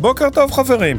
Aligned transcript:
בוקר 0.00 0.30
טוב 0.30 0.52
חברים, 0.52 0.98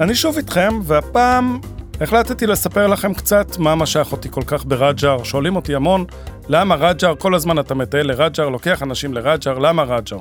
אני 0.00 0.14
שוב 0.14 0.36
איתכם, 0.36 0.80
והפעם 0.82 1.58
החלטתי 2.00 2.46
לספר 2.46 2.86
לכם 2.86 3.14
קצת 3.14 3.58
מה 3.58 3.74
משך 3.74 4.08
אותי 4.12 4.28
כל 4.30 4.42
כך 4.46 4.64
ברג'ר. 4.64 5.22
שואלים 5.22 5.56
אותי 5.56 5.74
המון, 5.74 6.04
למה 6.48 6.74
רג'ר? 6.74 7.14
כל 7.14 7.34
הזמן 7.34 7.58
אתה 7.58 7.74
מטייל 7.74 8.06
לרג'ר, 8.06 8.48
לוקח 8.48 8.82
אנשים 8.82 9.14
לרג'ר, 9.14 9.58
למה 9.58 9.82
רג'ר? 9.82 10.18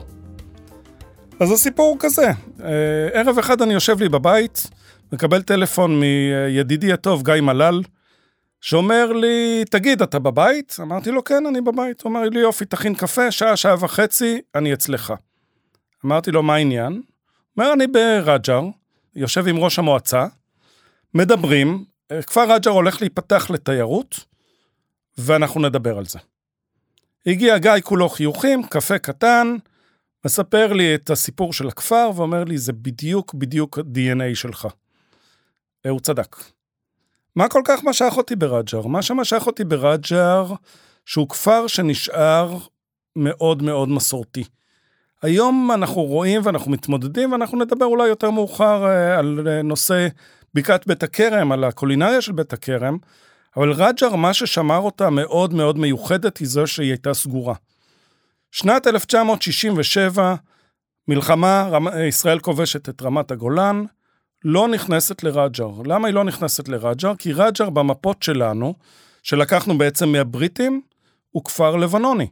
אז 1.39 1.52
הסיפור 1.52 1.89
הוא 1.89 1.98
כזה, 2.00 2.32
אה, 2.64 2.70
ערב 3.14 3.38
אחד 3.38 3.62
אני 3.62 3.73
יושב 3.73 4.00
לי 4.00 4.10
בבית, 4.10 4.70
מקבל 5.14 5.41
טלפון 5.41 6.00
מידידי 6.00 6.93
הטוב 6.93 7.23
גיא 7.23 7.41
מלל, 7.41 7.82
שאומר 8.61 9.14
לי, 9.14 9.64
תגיד, 9.70 10.01
אתה 10.01 10.20
בבית? 10.20 10.75
אמרתי 10.82 11.11
לו, 11.11 11.24
כן, 11.24 11.46
אני 11.46 11.61
בבית. 11.61 12.01
הוא 12.01 12.10
אומר 12.10 12.29
לי, 12.29 12.39
יופי, 12.39 12.65
תכין 12.65 12.96
קפה, 12.96 13.32
שעה, 13.32 13.57
שעה 13.57 13.75
וחצי, 13.79 14.42
אני 14.56 14.73
אצלך. 14.73 15.14
אמרתי 16.06 16.32
לו, 16.32 16.43
מה 16.43 16.56
העניין? 16.56 17.01
אומר, 17.57 17.73
אני 17.73 17.87
ברג'ר, 17.87 18.61
יושב 19.15 19.47
עם 19.47 19.57
ראש 19.57 19.79
המועצה, 19.79 20.25
מדברים, 21.14 21.86
כפר 22.28 22.51
רג'ר 22.54 22.71
הולך 22.71 23.01
להיפתח 23.01 23.50
לתיירות, 23.50 24.20
ואנחנו 25.18 25.61
נדבר 25.61 25.98
על 25.98 26.06
זה. 26.06 26.20
הגיע 27.25 27.57
גיא 27.57 27.71
כולו 27.84 28.09
חיוכים, 28.09 28.64
קפה 28.64 29.00
קטן, 29.00 29.56
מספר 30.25 30.73
לי 30.73 30.95
את 30.95 31.09
הסיפור 31.09 31.54
של 31.54 31.68
הכפר, 31.68 32.11
ואומר 32.16 32.44
לי, 32.44 32.58
זה 32.58 32.73
בדיוק 32.73 33.34
בדיוק 33.34 33.80
ה-DNA 33.80 34.36
שלך. 34.36 34.67
הוא 35.89 36.00
צדק. 36.00 36.36
מה 37.36 37.47
כל 37.47 37.61
כך 37.66 37.83
משך 37.83 38.14
אותי 38.17 38.36
ברג'ר? 38.36 38.88
מה 38.88 39.02
שמשך 39.02 39.47
אותי 39.47 39.64
ברג'ר, 39.64 40.53
שהוא 41.06 41.30
כפר 41.30 41.67
שנשאר 41.67 42.58
מאוד 43.16 43.64
מאוד 43.64 43.89
מסורתי. 43.89 44.44
היום 45.22 45.72
אנחנו 45.73 46.02
רואים 46.02 46.42
ואנחנו 46.44 46.72
מתמודדים, 46.72 47.31
ואנחנו 47.31 47.58
נדבר 47.58 47.86
אולי 47.86 48.08
יותר 48.08 48.31
מאוחר 48.31 48.86
אה, 48.86 49.20
על 49.20 49.48
אה, 49.48 49.61
נושא 49.61 50.08
בקעת 50.54 50.88
בית 50.88 51.04
הכרם, 51.04 51.52
על 51.52 51.64
הקולינריה 51.64 52.22
של 52.22 52.31
בית 52.31 52.54
הכרם, 52.54 52.98
אבל 53.58 53.72
רג'ר, 53.72 54.16
מה 54.16 54.34
ששמר 54.34 54.78
אותה 54.78 55.09
מאוד 55.09 55.54
מאוד 55.54 55.78
מיוחדת, 55.78 56.38
היא 56.38 56.48
זו 56.48 56.67
שהיא 56.67 56.89
הייתה 56.89 57.14
סגורה. 57.14 57.56
שנת 58.52 58.88
1967, 58.88 60.36
מלחמה, 61.08 61.70
ישראל 62.08 62.39
כובשת 62.39 62.89
את 62.89 63.02
רמת 63.02 63.31
הגולן, 63.31 63.86
לא 64.44 64.67
נכנסת 64.67 65.23
לרג'ר. 65.23 65.72
למה 65.86 66.08
היא 66.08 66.16
לא 66.16 66.23
נכנסת 66.23 66.67
לרג'ר? 66.67 67.16
כי 67.16 67.33
רג'ר 67.33 67.69
במפות 67.69 68.23
שלנו, 68.23 68.73
שלקחנו 69.23 69.77
בעצם 69.77 70.09
מהבריטים, 70.09 70.81
הוא 71.31 71.44
כפר 71.44 71.75
לבנוני. 71.75 72.27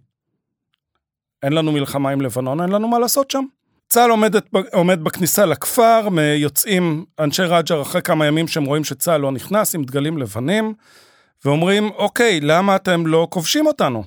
אין 1.44 1.54
לנו 1.54 1.72
מלחמה 1.72 2.10
עם 2.10 2.22
לבנון, 2.22 2.62
אין 2.62 2.70
לנו 2.70 2.88
מה 2.88 3.00
לעשות 3.00 3.32
שם. 3.32 3.44
צה"ל 3.90 4.10
עומד, 4.10 4.36
עומד 4.74 5.04
בכניסה 5.04 5.46
לכפר, 5.46 6.08
יוצאים 6.36 7.06
אנשי 7.20 7.44
רג'ר 7.44 7.82
אחרי 7.82 8.02
כמה 8.02 8.26
ימים 8.26 8.48
שהם 8.48 8.66
רואים 8.66 8.84
שצה"ל 8.84 9.22
לא 9.22 9.32
נכנס 9.32 9.76
עם 9.76 9.84
דגלים 9.84 10.18
לבנים, 10.18 10.74
ואומרים, 11.46 11.92
אוקיי, 11.92 12.40
למה 12.42 12.76
אתם 12.76 13.08
לא 13.08 13.28
כובשים 13.30 13.68
אותנו? 13.68 14.04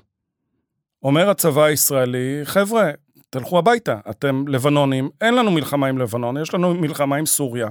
אומר 1.02 1.30
הצבא 1.30 1.62
הישראלי, 1.62 2.40
חבר'ה, 2.44 2.90
תלכו 3.34 3.58
הביתה, 3.58 3.98
אתם 4.10 4.48
לבנונים, 4.48 5.10
אין 5.20 5.34
לנו 5.34 5.50
מלחמה 5.50 5.86
עם 5.86 5.98
לבנון, 5.98 6.36
יש 6.42 6.54
לנו 6.54 6.74
מלחמה 6.74 7.16
עם 7.16 7.26
סוריה, 7.26 7.68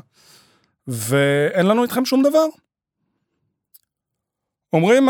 ואין 0.87 1.65
לנו 1.65 1.83
איתכם 1.83 2.05
שום 2.05 2.23
דבר. 2.23 2.45
אומרים 4.73 5.07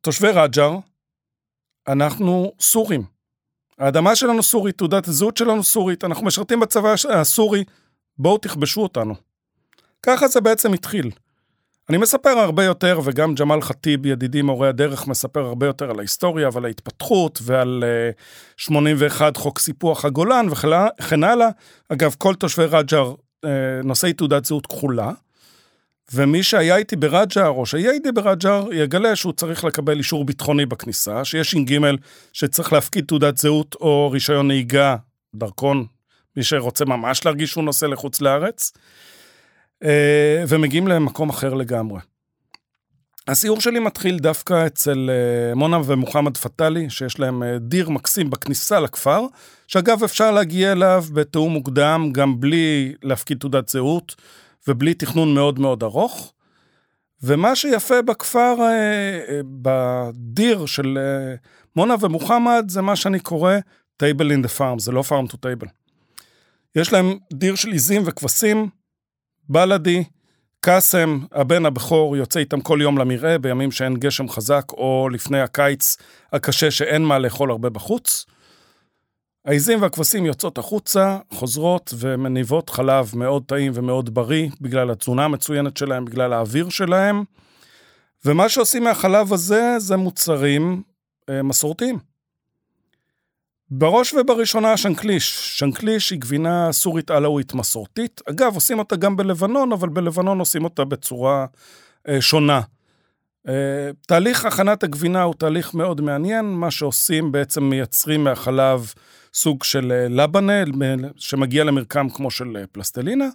תושבי 0.00 0.28
רג'ר, 0.28 0.76
אנחנו 1.88 2.52
סורים. 2.60 3.02
האדמה 3.78 4.16
שלנו 4.16 4.42
סורית, 4.42 4.78
תעודת 4.78 5.08
הזהות 5.08 5.36
שלנו 5.36 5.64
סורית, 5.64 6.04
אנחנו 6.04 6.26
משרתים 6.26 6.60
בצבא 6.60 6.94
הסורי, 7.08 7.64
בואו 8.18 8.38
תכבשו 8.38 8.80
אותנו. 8.82 9.14
ככה 10.02 10.28
זה 10.28 10.40
בעצם 10.40 10.72
התחיל. 10.72 11.10
אני 11.90 11.98
מספר 11.98 12.30
הרבה 12.30 12.64
יותר, 12.64 13.00
וגם 13.04 13.34
ג'מאל 13.34 13.60
חטיב, 13.60 14.06
ידידי 14.06 14.42
מורה 14.42 14.68
הדרך, 14.68 15.06
מספר 15.06 15.40
הרבה 15.40 15.66
יותר 15.66 15.90
על 15.90 15.98
ההיסטוריה 15.98 16.48
ועל 16.52 16.64
ההתפתחות 16.64 17.38
ועל 17.42 17.84
uh, 18.16 18.22
81 18.56 19.36
חוק 19.36 19.58
סיפוח 19.58 20.04
הגולן 20.04 20.46
וכן 20.50 21.24
הלאה. 21.24 21.48
אגב, 21.88 22.14
כל 22.18 22.34
תושבי 22.34 22.64
רג'ר 22.64 23.14
uh, 23.14 23.48
נושאי 23.84 24.12
תעודת 24.12 24.44
זהות 24.44 24.66
כחולה. 24.66 25.12
ומי 26.14 26.42
שהיה 26.42 26.76
איתי 26.76 26.96
ברג'ר, 26.96 27.48
או 27.48 27.66
שיהיה 27.66 27.90
איתי 27.90 28.12
ברג'ר, 28.12 28.64
יגלה 28.72 29.16
שהוא 29.16 29.32
צריך 29.32 29.64
לקבל 29.64 29.98
אישור 29.98 30.24
ביטחוני 30.24 30.66
בכניסה, 30.66 31.24
שיש 31.24 31.50
ש"ג 31.50 31.78
שצריך 32.32 32.72
להפקיד 32.72 33.04
תעודת 33.04 33.36
זהות 33.36 33.76
או 33.80 34.10
רישיון 34.12 34.48
נהיגה, 34.48 34.96
דרכון, 35.34 35.86
מי 36.36 36.42
שרוצה 36.42 36.84
ממש 36.84 37.24
להרגיש 37.24 37.50
שהוא 37.50 37.64
נוסע 37.64 37.86
לחוץ 37.86 38.20
לארץ, 38.20 38.72
אה, 38.76 38.80
ומגיעים 40.48 40.88
למקום 40.88 41.28
אחר 41.28 41.54
לגמרי. 41.54 42.00
הסיור 43.28 43.60
שלי 43.60 43.78
מתחיל 43.78 44.18
דווקא 44.18 44.66
אצל 44.66 45.10
אה, 45.10 45.54
מונה 45.54 45.78
ומוחמד 45.84 46.36
פטאלי, 46.36 46.90
שיש 46.90 47.20
להם 47.20 47.42
אה, 47.42 47.58
דיר 47.58 47.90
מקסים 47.90 48.30
בכניסה 48.30 48.80
לכפר, 48.80 49.26
שאגב 49.66 50.02
אפשר 50.04 50.30
להגיע 50.30 50.72
אליו 50.72 51.04
בתיאום 51.12 51.52
מוקדם, 51.52 52.08
גם 52.12 52.40
בלי 52.40 52.94
להפקיד 53.02 53.38
תעודת 53.38 53.68
זהות. 53.68 54.16
ובלי 54.68 54.94
תכנון 54.94 55.34
מאוד 55.34 55.58
מאוד 55.58 55.82
ארוך. 55.82 56.32
ומה 57.22 57.56
שיפה 57.56 58.02
בכפר, 58.02 58.56
אה, 58.60 58.66
אה, 58.66 59.40
בדיר 59.44 60.66
של 60.66 60.98
אה, 60.98 61.34
מונה 61.76 61.94
ומוחמד, 62.00 62.64
זה 62.68 62.82
מה 62.82 62.96
שאני 62.96 63.20
קורא 63.20 63.54
table 64.02 64.24
in 64.24 64.44
the 64.44 64.58
farm, 64.58 64.78
זה 64.78 64.92
לא 64.92 65.02
farm 65.08 65.32
to 65.32 65.34
table. 65.34 65.68
יש 66.74 66.92
להם 66.92 67.18
דיר 67.32 67.54
של 67.54 67.68
עיזים 67.68 68.02
וכבשים, 68.04 68.68
בלאדי, 69.52 70.04
קאסם, 70.60 71.18
הבן 71.32 71.66
הבכור, 71.66 72.16
יוצא 72.16 72.40
איתם 72.40 72.60
כל 72.60 72.78
יום 72.82 72.98
למרעה 72.98 73.38
בימים 73.38 73.70
שאין 73.70 73.96
גשם 73.96 74.28
חזק, 74.28 74.64
או 74.72 75.08
לפני 75.12 75.40
הקיץ 75.40 75.96
הקשה 76.32 76.70
שאין 76.70 77.02
מה 77.02 77.18
לאכול 77.18 77.50
הרבה 77.50 77.70
בחוץ. 77.70 78.26
העיזים 79.44 79.82
והכבשים 79.82 80.26
יוצאות 80.26 80.58
החוצה, 80.58 81.18
חוזרות 81.32 81.94
ומניבות 81.98 82.70
חלב 82.70 83.10
מאוד 83.14 83.42
טעים 83.46 83.72
ומאוד 83.74 84.14
בריא, 84.14 84.48
בגלל 84.60 84.90
התזונה 84.90 85.24
המצוינת 85.24 85.76
שלהם, 85.76 86.04
בגלל 86.04 86.32
האוויר 86.32 86.68
שלהם. 86.68 87.24
ומה 88.24 88.48
שעושים 88.48 88.84
מהחלב 88.84 89.32
הזה, 89.32 89.74
זה 89.78 89.96
מוצרים 89.96 90.82
אה, 91.30 91.42
מסורתיים. 91.42 92.09
בראש 93.70 94.14
ובראשונה 94.14 94.76
שנקליש. 94.76 95.58
שנקליש 95.58 96.10
היא 96.10 96.20
גבינה 96.20 96.72
סורית 96.72 97.10
עלאווית 97.10 97.54
מסורתית. 97.54 98.20
אגב, 98.30 98.54
עושים 98.54 98.78
אותה 98.78 98.96
גם 98.96 99.16
בלבנון, 99.16 99.72
אבל 99.72 99.88
בלבנון 99.88 100.38
עושים 100.38 100.64
אותה 100.64 100.84
בצורה 100.84 101.46
אה, 102.08 102.20
שונה. 102.20 102.60
אה, 103.48 103.90
תהליך 104.06 104.44
הכנת 104.44 104.82
הגבינה 104.82 105.22
הוא 105.22 105.34
תהליך 105.34 105.74
מאוד 105.74 106.00
מעניין. 106.00 106.44
מה 106.44 106.70
שעושים, 106.70 107.32
בעצם 107.32 107.64
מייצרים 107.64 108.24
מהחלב 108.24 108.92
סוג 109.34 109.64
של 109.64 109.92
אה, 109.92 110.08
לבנה, 110.08 110.52
שמגיע 111.16 111.64
למרקם 111.64 112.08
כמו 112.08 112.30
של 112.30 112.56
אה, 112.56 112.66
פלסטלינה. 112.72 113.28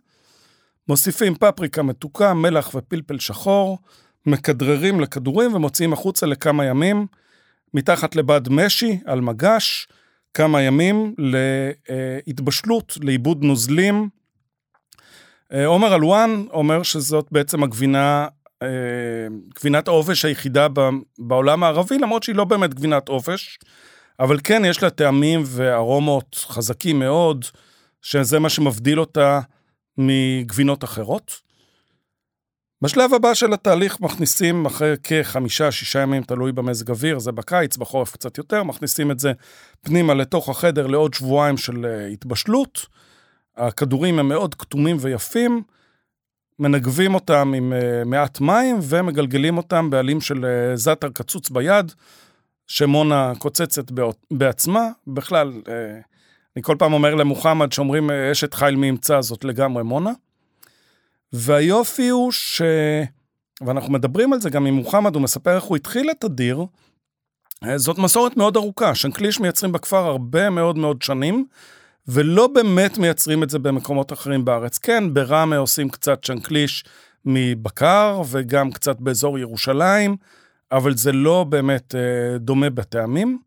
מוסיפים 0.88 1.36
פפריקה 1.36 1.84
מתוקה, 1.84 2.34
מלח 2.34 2.76
ופלפל 2.76 3.20
שחור, 3.20 3.78
מכדררים 4.26 5.00
לכדורים 5.00 5.54
ומוציאים 5.54 5.94
החוצה 5.94 6.26
לכמה 6.26 6.66
ימים, 6.66 7.08
מתחת 7.74 8.16
לבד 8.16 8.42
משי 8.50 9.00
על 9.06 9.22
מגש, 9.22 9.88
כמה 10.36 10.62
ימים 10.62 11.16
להתבשלות, 12.28 12.98
לעיבוד 13.02 13.44
נוזלים. 13.44 14.10
אה, 15.54 15.66
עומר 15.66 15.96
אלואן 15.96 16.46
אומר 16.54 16.84
שזאת 16.84 17.28
בעצם 17.32 17.64
הגבינה, 17.64 18.28
גבינת 19.56 19.88
העובש 19.88 20.26
היחידה 20.26 20.68
בעולם 21.20 21.64
הערבי, 21.64 21.98
למרות 21.98 22.24
שהיא 22.24 22.36
לא 22.36 22.44
באמת 22.44 22.74
גבינת 22.74 23.10
עובש. 23.10 23.60
אבל 24.20 24.40
כן, 24.44 24.66
יש 24.66 24.84
לה 24.84 24.90
טעמים 24.90 25.44
וארומות 25.46 26.36
חזקים 26.36 27.00
מאוד, 27.00 27.46
שזה 28.02 28.40
מה 28.40 28.50
שמבדיל 28.50 29.00
אותה 29.00 29.40
מגבינות 29.98 30.84
אחרות. 30.84 31.45
בשלב 32.82 33.14
הבא 33.14 33.34
של 33.34 33.54
התהליך 33.54 34.02
מכניסים 34.02 34.66
אחרי 34.66 34.96
כחמישה, 35.04 35.72
שישה 35.72 36.00
ימים, 36.00 36.24
תלוי 36.24 36.52
במזג 36.52 36.90
אוויר, 36.90 37.20
זה 37.20 37.32
בקיץ, 37.32 37.78
בחורף 37.78 38.12
קצת 38.12 38.38
יותר, 38.38 38.64
מכניסים 38.64 39.12
את 39.12 39.20
זה 39.20 39.32
פנימה 39.82 40.14
לתוך 40.14 40.50
החדר 40.50 40.88
לעוד 40.88 41.14
שבועיים 41.14 41.58
של 41.58 41.86
אה, 41.86 42.08
התבשלות. 42.08 42.86
הכדורים 43.58 44.20
הם 44.20 44.28
מאוד 44.30 44.56
כתומים 44.56 44.98
ויפים, 45.00 45.64
מנגבים 46.60 47.14
אותם 47.14 47.54
עם 47.56 47.74
אה, 47.74 48.04
מעט 48.06 48.42
מים 48.42 48.80
ומגלגלים 48.82 49.58
אותם 49.58 49.90
בעלים 49.90 50.22
של 50.22 50.46
אה, 50.46 50.76
זאטר 50.76 51.10
קצוץ 51.10 51.50
ביד. 51.50 51.92
שמונה 52.68 53.34
קוצצת 53.38 53.92
בעצמה, 54.32 54.90
בכלל, 55.08 55.54
אני 56.56 56.64
כל 56.64 56.76
פעם 56.80 56.94
אומר 56.94 57.16
למוחמד 57.16 57.72
שאומרים 57.72 58.12
אשת 58.12 58.54
חיל 58.54 58.76
מי 58.76 58.88
ימצא, 58.88 59.22
זאת 59.22 59.44
לגמרי 59.44 59.84
מונה. 59.84 60.12
והיופי 61.36 62.10
הוא 62.10 62.32
ואנחנו 63.62 63.94
מדברים 63.94 64.34
על 64.34 64.42
זה 64.42 64.50
גם 64.50 64.66
עם 64.66 64.74
מוחמד, 64.74 65.16
הוא 65.16 65.24
מספר 65.24 65.56
איך 65.56 65.64
הוא 65.64 65.78
התחיל 65.78 66.12
את 66.12 66.24
הדיר, 66.24 66.66
אה, 67.64 67.78
זאת 67.78 67.98
מסורת 67.98 68.38
מאוד 68.38 68.56
ארוכה. 68.56 68.96
שנקליש 68.96 69.40
מייצרים 69.40 69.72
בכפר 69.72 70.06
הרבה 70.06 70.50
מאוד 70.50 70.78
מאוד 70.78 71.02
שנים, 71.02 71.46
ולא 72.08 72.48
באמת 72.48 72.98
מייצרים 72.98 73.44
את 73.44 73.50
זה 73.50 73.60
במקומות 73.60 74.14
אחרים 74.14 74.46
בארץ. 74.46 74.78
כן, 74.78 75.14
בראמה 75.14 75.58
עושים 75.58 75.90
קצת 75.90 76.24
שנקליש 76.24 76.84
מבקר, 77.26 78.22
וגם 78.30 78.72
קצת 78.72 79.00
באזור 79.00 79.40
ירושלים, 79.40 80.16
אבל 80.72 80.98
זה 80.98 81.12
לא 81.12 81.44
באמת 81.50 81.96
אה, 81.96 82.38
דומה 82.38 82.70
בטעמים. 82.70 83.40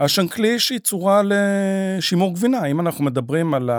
השנקליש 0.00 0.70
היא 0.70 0.78
צורה 0.78 1.22
לשימור 1.24 2.34
גבינה. 2.34 2.64
אם 2.64 2.80
אנחנו 2.80 3.04
מדברים 3.04 3.54
על 3.54 3.70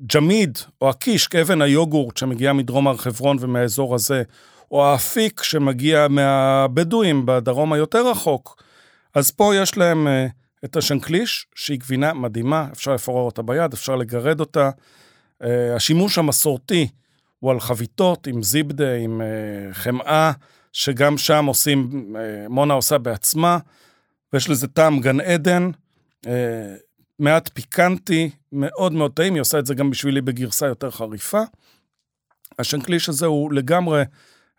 הג'מיד 0.00 0.58
או 0.80 0.90
הקיש, 0.90 1.26
כאבן 1.26 1.62
היוגורט 1.62 2.16
שמגיעה 2.16 2.52
מדרום 2.52 2.88
הר 2.88 2.96
חברון 2.96 3.36
ומהאזור 3.40 3.94
הזה, 3.94 4.22
או 4.70 4.86
האפיק 4.86 5.42
שמגיע 5.42 6.06
מהבדואים 6.08 7.22
בדרום 7.26 7.72
היותר 7.72 8.10
רחוק, 8.10 8.62
אז 9.14 9.30
פה 9.30 9.56
יש 9.56 9.76
להם 9.76 10.06
uh, 10.06 10.30
את 10.64 10.76
השנקליש, 10.76 11.46
שהיא 11.54 11.78
גבינה 11.78 12.14
מדהימה, 12.14 12.68
אפשר 12.72 12.94
לפורר 12.94 13.22
אותה 13.22 13.42
ביד, 13.42 13.72
אפשר 13.72 13.96
לגרד 13.96 14.40
אותה. 14.40 14.70
Uh, 15.42 15.46
השימוש 15.76 16.18
המסורתי 16.18 16.88
הוא 17.38 17.50
על 17.50 17.60
חביתות 17.60 18.26
עם 18.26 18.42
זיבדה, 18.42 18.94
עם 18.94 19.20
uh, 19.20 19.74
חמאה, 19.74 20.32
שגם 20.72 21.18
שם 21.18 21.46
עושים, 21.46 22.14
מונה 22.48 22.74
עושה 22.74 22.98
בעצמה, 22.98 23.58
ויש 24.32 24.50
לזה 24.50 24.66
טעם 24.66 25.00
גן 25.00 25.20
עדן, 25.20 25.70
מעט 27.18 27.50
פיקנטי, 27.54 28.30
מאוד 28.56 28.92
מאוד 28.92 29.12
טעים, 29.12 29.34
היא 29.34 29.40
עושה 29.40 29.58
את 29.58 29.66
זה 29.66 29.74
גם 29.74 29.90
בשבילי 29.90 30.20
בגרסה 30.20 30.66
יותר 30.66 30.90
חריפה. 30.90 31.42
השנקליש 32.58 33.08
הזה 33.08 33.26
הוא 33.26 33.52
לגמרי 33.52 34.02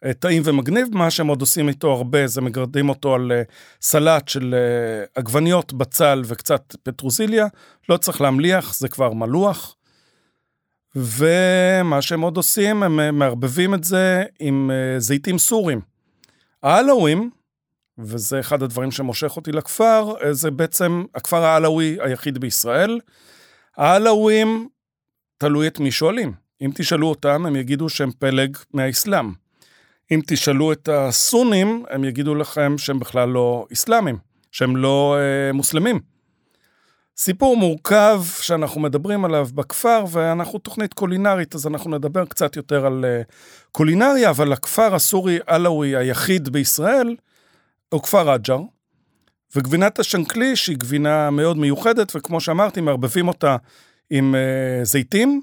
אה, 0.05 0.13
טעים 0.13 0.41
ומגניב, 0.45 0.87
מה 0.91 1.11
שהם 1.11 1.27
עוד 1.27 1.41
עושים 1.41 1.69
איתו 1.69 1.91
הרבה 1.91 2.27
זה 2.27 2.41
מגרדים 2.41 2.89
אותו 2.89 3.15
על 3.15 3.31
אה, 3.31 3.41
סלט 3.81 4.27
של 4.27 4.55
אה, 4.55 5.05
עגבניות, 5.15 5.73
בצל 5.73 6.21
וקצת 6.25 6.75
פטרוזיליה, 6.83 7.47
לא 7.89 7.97
צריך 7.97 8.21
להמליח, 8.21 8.73
זה 8.73 8.87
כבר 8.87 9.13
מלוח. 9.13 9.75
ומה 10.95 12.01
שהם 12.01 12.21
עוד 12.21 12.37
עושים, 12.37 12.83
הם 12.83 13.19
מערבבים 13.19 13.73
את 13.73 13.83
זה 13.83 14.23
עם 14.39 14.71
זיתים 14.97 15.37
סורים. 15.37 15.81
העלאווים, 16.63 17.29
וזה 17.97 18.39
אחד 18.39 18.63
הדברים 18.63 18.91
שמושך 18.91 19.35
אותי 19.35 19.51
לכפר, 19.51 20.13
זה 20.31 20.51
בעצם 20.51 21.03
הכפר 21.15 21.43
העלאווי 21.43 21.97
היחיד 22.01 22.37
בישראל. 22.37 22.99
העלאווים, 23.77 24.67
תלוי 25.37 25.67
את 25.67 25.79
מי 25.79 25.91
שואלים. 25.91 26.33
אם 26.61 26.71
תשאלו 26.75 27.07
אותם, 27.07 27.45
הם 27.45 27.55
יגידו 27.55 27.89
שהם 27.89 28.11
פלג 28.19 28.57
מהאסלאם. 28.73 29.31
אם 30.11 30.21
תשאלו 30.27 30.71
את 30.71 30.89
הסונים, 30.91 31.85
הם 31.89 32.03
יגידו 32.03 32.35
לכם 32.35 32.77
שהם 32.77 32.99
בכלל 32.99 33.29
לא 33.29 33.67
אסלאמים, 33.73 34.17
שהם 34.51 34.77
לא 34.77 35.17
אה, 35.19 35.53
מוסלמים. 35.53 35.99
סיפור 37.17 37.57
מורכב 37.57 38.21
שאנחנו 38.41 38.81
מדברים 38.81 39.25
עליו 39.25 39.47
בכפר, 39.55 40.05
ואנחנו 40.11 40.59
תוכנית 40.59 40.93
קולינרית, 40.93 41.55
אז 41.55 41.67
אנחנו 41.67 41.89
נדבר 41.97 42.25
קצת 42.25 42.55
יותר 42.55 42.85
על 42.85 43.05
אה, 43.05 43.21
קולינריה, 43.71 44.29
אבל 44.29 44.53
הכפר 44.53 44.95
הסורי-עלאווי 44.95 45.95
היחיד 45.95 46.49
בישראל 46.49 47.15
הוא 47.89 48.01
כפר 48.01 48.29
רג'ר, 48.31 48.59
וגבינת 49.55 49.99
השנקליש 49.99 50.67
היא 50.67 50.77
גבינה 50.77 51.29
מאוד 51.29 51.57
מיוחדת, 51.57 52.15
וכמו 52.15 52.41
שאמרתי, 52.41 52.81
מערבבים 52.81 53.27
אותה 53.27 53.57
עם 54.09 54.35
אה, 54.35 54.83
זיתים 54.83 55.41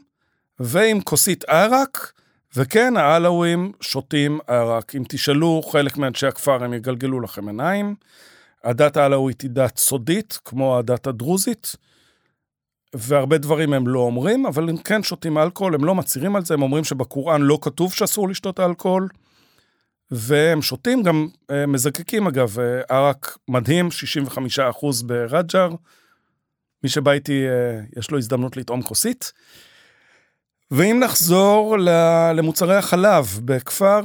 ועם 0.60 1.00
כוסית 1.00 1.44
ערק, 1.44 2.12
וכן, 2.56 2.96
העלאווים 2.96 3.72
שותים 3.80 4.38
ערק. 4.46 4.94
אם 4.94 5.02
תשאלו 5.08 5.62
חלק 5.62 5.96
מאנשי 5.96 6.26
הכפר, 6.26 6.64
הם 6.64 6.74
יגלגלו 6.74 7.20
לכם 7.20 7.48
עיניים. 7.48 7.94
הדת 8.64 8.96
העלאווית 8.96 9.40
היא 9.40 9.50
דת 9.50 9.78
סודית, 9.78 10.38
כמו 10.44 10.78
הדת 10.78 11.06
הדרוזית, 11.06 11.76
והרבה 12.94 13.38
דברים 13.38 13.72
הם 13.72 13.88
לא 13.88 14.00
אומרים, 14.00 14.46
אבל 14.46 14.68
הם 14.68 14.76
כן 14.76 15.02
שותים 15.02 15.38
אלכוהול, 15.38 15.74
הם 15.74 15.84
לא 15.84 15.94
מצהירים 15.94 16.36
על 16.36 16.44
זה, 16.44 16.54
הם 16.54 16.62
אומרים 16.62 16.84
שבקוראן 16.84 17.42
לא 17.42 17.58
כתוב 17.62 17.92
שאסור 17.92 18.28
לשתות 18.28 18.60
אלכוהול, 18.60 19.08
והם 20.14 20.62
שותים, 20.62 21.02
גם 21.02 21.28
אה, 21.50 21.66
מזקקים 21.66 22.26
אגב, 22.26 22.58
אה, 22.60 22.80
ערק 22.88 23.38
מדהים, 23.48 23.88
65% 23.90 25.02
ברג'ר. 25.06 25.70
מי 26.82 26.88
שבא 26.88 27.12
איתי, 27.12 27.46
אה, 27.48 27.80
יש 27.96 28.10
לו 28.10 28.18
הזדמנות 28.18 28.56
לטעום 28.56 28.82
כוסית. 28.82 29.32
ואם 30.70 31.00
נחזור 31.04 31.76
למוצרי 32.34 32.76
החלב, 32.76 33.40
בכפר 33.44 34.00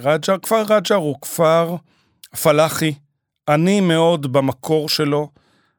רג'ר, 0.00 0.38
כפר 0.42 0.62
רג'ר 0.62 0.94
הוא 0.94 1.16
כפר 1.20 1.76
פלאחי, 2.42 2.94
עני 3.48 3.80
מאוד 3.80 4.32
במקור 4.32 4.88
שלו. 4.88 5.30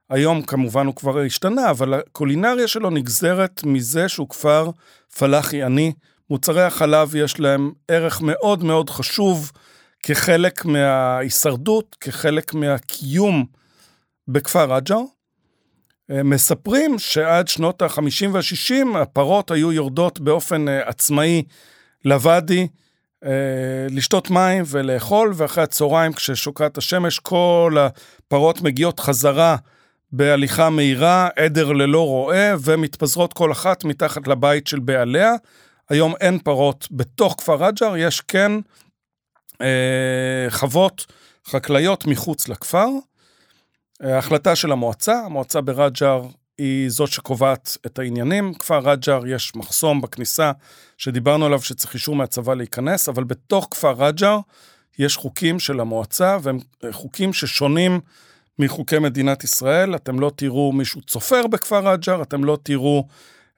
היום 0.09 0.41
כמובן 0.41 0.85
הוא 0.85 0.95
כבר 0.95 1.19
השתנה, 1.19 1.69
אבל 1.69 1.93
הקולינריה 1.93 2.67
שלו 2.67 2.89
נגזרת 2.89 3.63
מזה 3.63 4.09
שהוא 4.09 4.29
כפר 4.29 4.69
פלאחי 5.17 5.63
עני. 5.63 5.93
מוצרי 6.29 6.63
החלב 6.63 7.15
יש 7.15 7.39
להם 7.39 7.71
ערך 7.87 8.21
מאוד 8.21 8.63
מאוד 8.63 8.89
חשוב 8.89 9.51
כחלק 10.03 10.65
מההישרדות, 10.65 11.97
כחלק 11.99 12.53
מהקיום 12.53 13.45
בכפר 14.27 14.73
רג'ר. 14.75 15.01
אה, 16.11 16.23
מספרים 16.23 16.99
שעד 16.99 17.47
שנות 17.47 17.81
ה-50 17.81 18.29
וה-60 18.31 18.97
הפרות 18.97 19.51
היו 19.51 19.71
יורדות 19.71 20.19
באופן 20.19 20.67
אה, 20.67 20.89
עצמאי 20.89 21.43
לוואדי, 22.05 22.67
אה, 23.25 23.29
לשתות 23.89 24.29
מים 24.29 24.63
ולאכול, 24.67 25.33
ואחרי 25.35 25.63
הצהריים 25.63 26.13
כששוקעת 26.13 26.77
השמש 26.77 27.19
כל 27.19 27.77
הפרות 27.79 28.61
מגיעות 28.61 28.99
חזרה 28.99 29.55
בהליכה 30.11 30.69
מהירה, 30.69 31.29
עדר 31.35 31.71
ללא 31.71 32.07
רועה, 32.07 32.53
ומתפזרות 32.63 33.33
כל 33.33 33.51
אחת 33.51 33.83
מתחת 33.83 34.27
לבית 34.27 34.67
של 34.67 34.79
בעליה. 34.79 35.33
היום 35.89 36.13
אין 36.19 36.39
פרות 36.39 36.87
בתוך 36.91 37.35
כפר 37.37 37.55
רג'ר, 37.55 37.97
יש 37.97 38.21
כן 38.21 38.51
אה, 39.61 40.45
חוות 40.49 41.05
חקלאיות 41.47 42.05
מחוץ 42.05 42.47
לכפר. 42.47 42.87
ההחלטה 44.01 44.55
של 44.55 44.71
המועצה, 44.71 45.19
המועצה 45.25 45.61
ברג'ר 45.61 46.21
היא 46.57 46.89
זאת 46.89 47.11
שקובעת 47.11 47.77
את 47.85 47.99
העניינים. 47.99 48.53
כפר 48.53 48.79
רג'ר 48.79 49.27
יש 49.27 49.55
מחסום 49.55 50.01
בכניסה 50.01 50.51
שדיברנו 50.97 51.45
עליו 51.45 51.61
שצריך 51.61 51.93
אישור 51.93 52.15
מהצבא 52.15 52.53
להיכנס, 52.53 53.09
אבל 53.09 53.23
בתוך 53.23 53.67
כפר 53.71 53.91
רג'ר 53.91 54.39
יש 54.99 55.17
חוקים 55.17 55.59
של 55.59 55.79
המועצה, 55.79 56.37
והם 56.41 56.59
חוקים 56.91 57.33
ששונים 57.33 57.99
מחוקי 58.59 58.99
מדינת 58.99 59.43
ישראל. 59.43 59.95
אתם 59.95 60.19
לא 60.19 60.31
תראו 60.35 60.71
מישהו 60.71 61.01
צופר 61.01 61.47
בכפר 61.47 61.87
רג'ר, 61.87 62.21
אתם 62.21 62.43
לא 62.43 62.57
תראו 62.63 63.07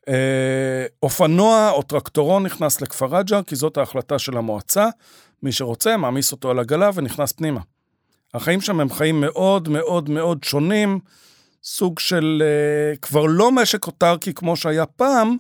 אה, 0.10 0.86
אופנוע 1.04 1.72
או 1.72 1.84
טרקטורון 1.84 2.44
נכנס 2.44 2.82
לכפר 2.82 3.06
רג'ר, 3.06 3.42
כי 3.44 3.56
זאת 3.56 3.78
ההחלטה 3.78 4.20
של 4.20 4.38
המועצה. 4.38 4.88
מי 5.44 5.52
שרוצה, 5.52 5.98
מעמיס 5.98 6.32
אותו 6.32 6.52
על 6.52 6.60
עגלה 6.60 6.90
ונכנס 6.94 7.32
פנימה. 7.32 7.62
החיים 8.34 8.62
שם 8.62 8.80
הם 8.80 8.90
חיים 8.90 9.22
מאוד 9.22 9.70
מאוד 9.70 10.10
מאוד 10.10 10.44
שונים, 10.44 11.00
סוג 11.64 12.00
של 12.00 12.44
uh, 12.44 13.00
כבר 13.00 13.26
לא 13.26 13.52
משק 13.52 13.88
אוטרקי 13.88 14.34
כמו 14.34 14.56
שהיה 14.56 14.86
פעם, 14.86 15.38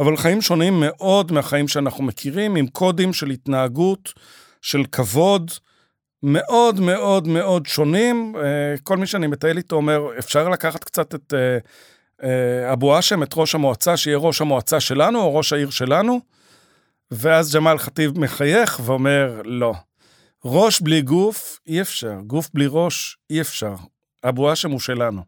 אבל 0.00 0.16
חיים 0.16 0.40
שונים 0.40 0.80
מאוד 0.80 1.32
מהחיים 1.32 1.68
שאנחנו 1.68 2.04
מכירים, 2.04 2.56
עם 2.56 2.66
קודים 2.66 3.12
של 3.12 3.30
התנהגות, 3.30 4.12
של 4.62 4.84
כבוד, 4.92 5.50
מאוד 6.22 6.80
מאוד 6.80 7.28
מאוד 7.28 7.66
שונים. 7.66 8.34
Uh, 8.36 8.80
כל 8.82 8.96
מי 8.96 9.06
שאני 9.06 9.26
מטייל 9.26 9.56
איתו 9.56 9.76
אומר, 9.76 10.02
אפשר 10.18 10.48
לקחת 10.48 10.84
קצת 10.84 11.14
את 11.14 11.32
uh, 11.32 11.66
אבו 12.72 12.96
האשם, 12.96 13.22
את 13.22 13.34
ראש 13.36 13.54
המועצה, 13.54 13.96
שיהיה 13.96 14.18
ראש 14.18 14.40
המועצה 14.40 14.80
שלנו 14.80 15.20
או 15.20 15.34
ראש 15.34 15.52
העיר 15.52 15.70
שלנו? 15.70 16.20
ואז 17.10 17.56
ג'מאל 17.56 17.78
חטיב 17.78 18.18
מחייך 18.18 18.80
ואומר, 18.84 19.42
לא. 19.44 19.74
ראש 20.44 20.80
בלי 20.80 21.02
גוף, 21.02 21.60
אי 21.66 21.80
אפשר. 21.80 22.14
גוף 22.26 22.50
בלי 22.54 22.66
ראש, 22.68 23.16
אי 23.30 23.40
אפשר. 23.40 23.74
אבו 24.24 24.50
האשם 24.50 24.70
הוא 24.70 24.80
שלנו. 24.80 25.22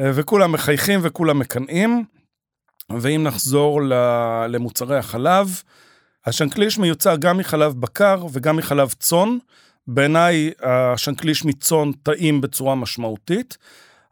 אה, 0.00 0.10
וכולם 0.14 0.52
מחייכים 0.52 1.00
וכולם 1.02 1.38
מקנאים. 1.38 2.04
ואם 3.00 3.22
נחזור 3.24 3.80
למוצרי 4.48 4.98
החלב, 4.98 5.62
השנקליש 6.26 6.78
מיוצר 6.78 7.16
גם 7.16 7.38
מחלב 7.38 7.72
בקר 7.80 8.26
וגם 8.32 8.56
מחלב 8.56 8.94
צאן. 8.98 9.38
בעיניי 9.86 10.50
השנקליש 10.62 11.44
מצאן 11.44 11.92
טעים 12.02 12.40
בצורה 12.40 12.74
משמעותית. 12.74 13.58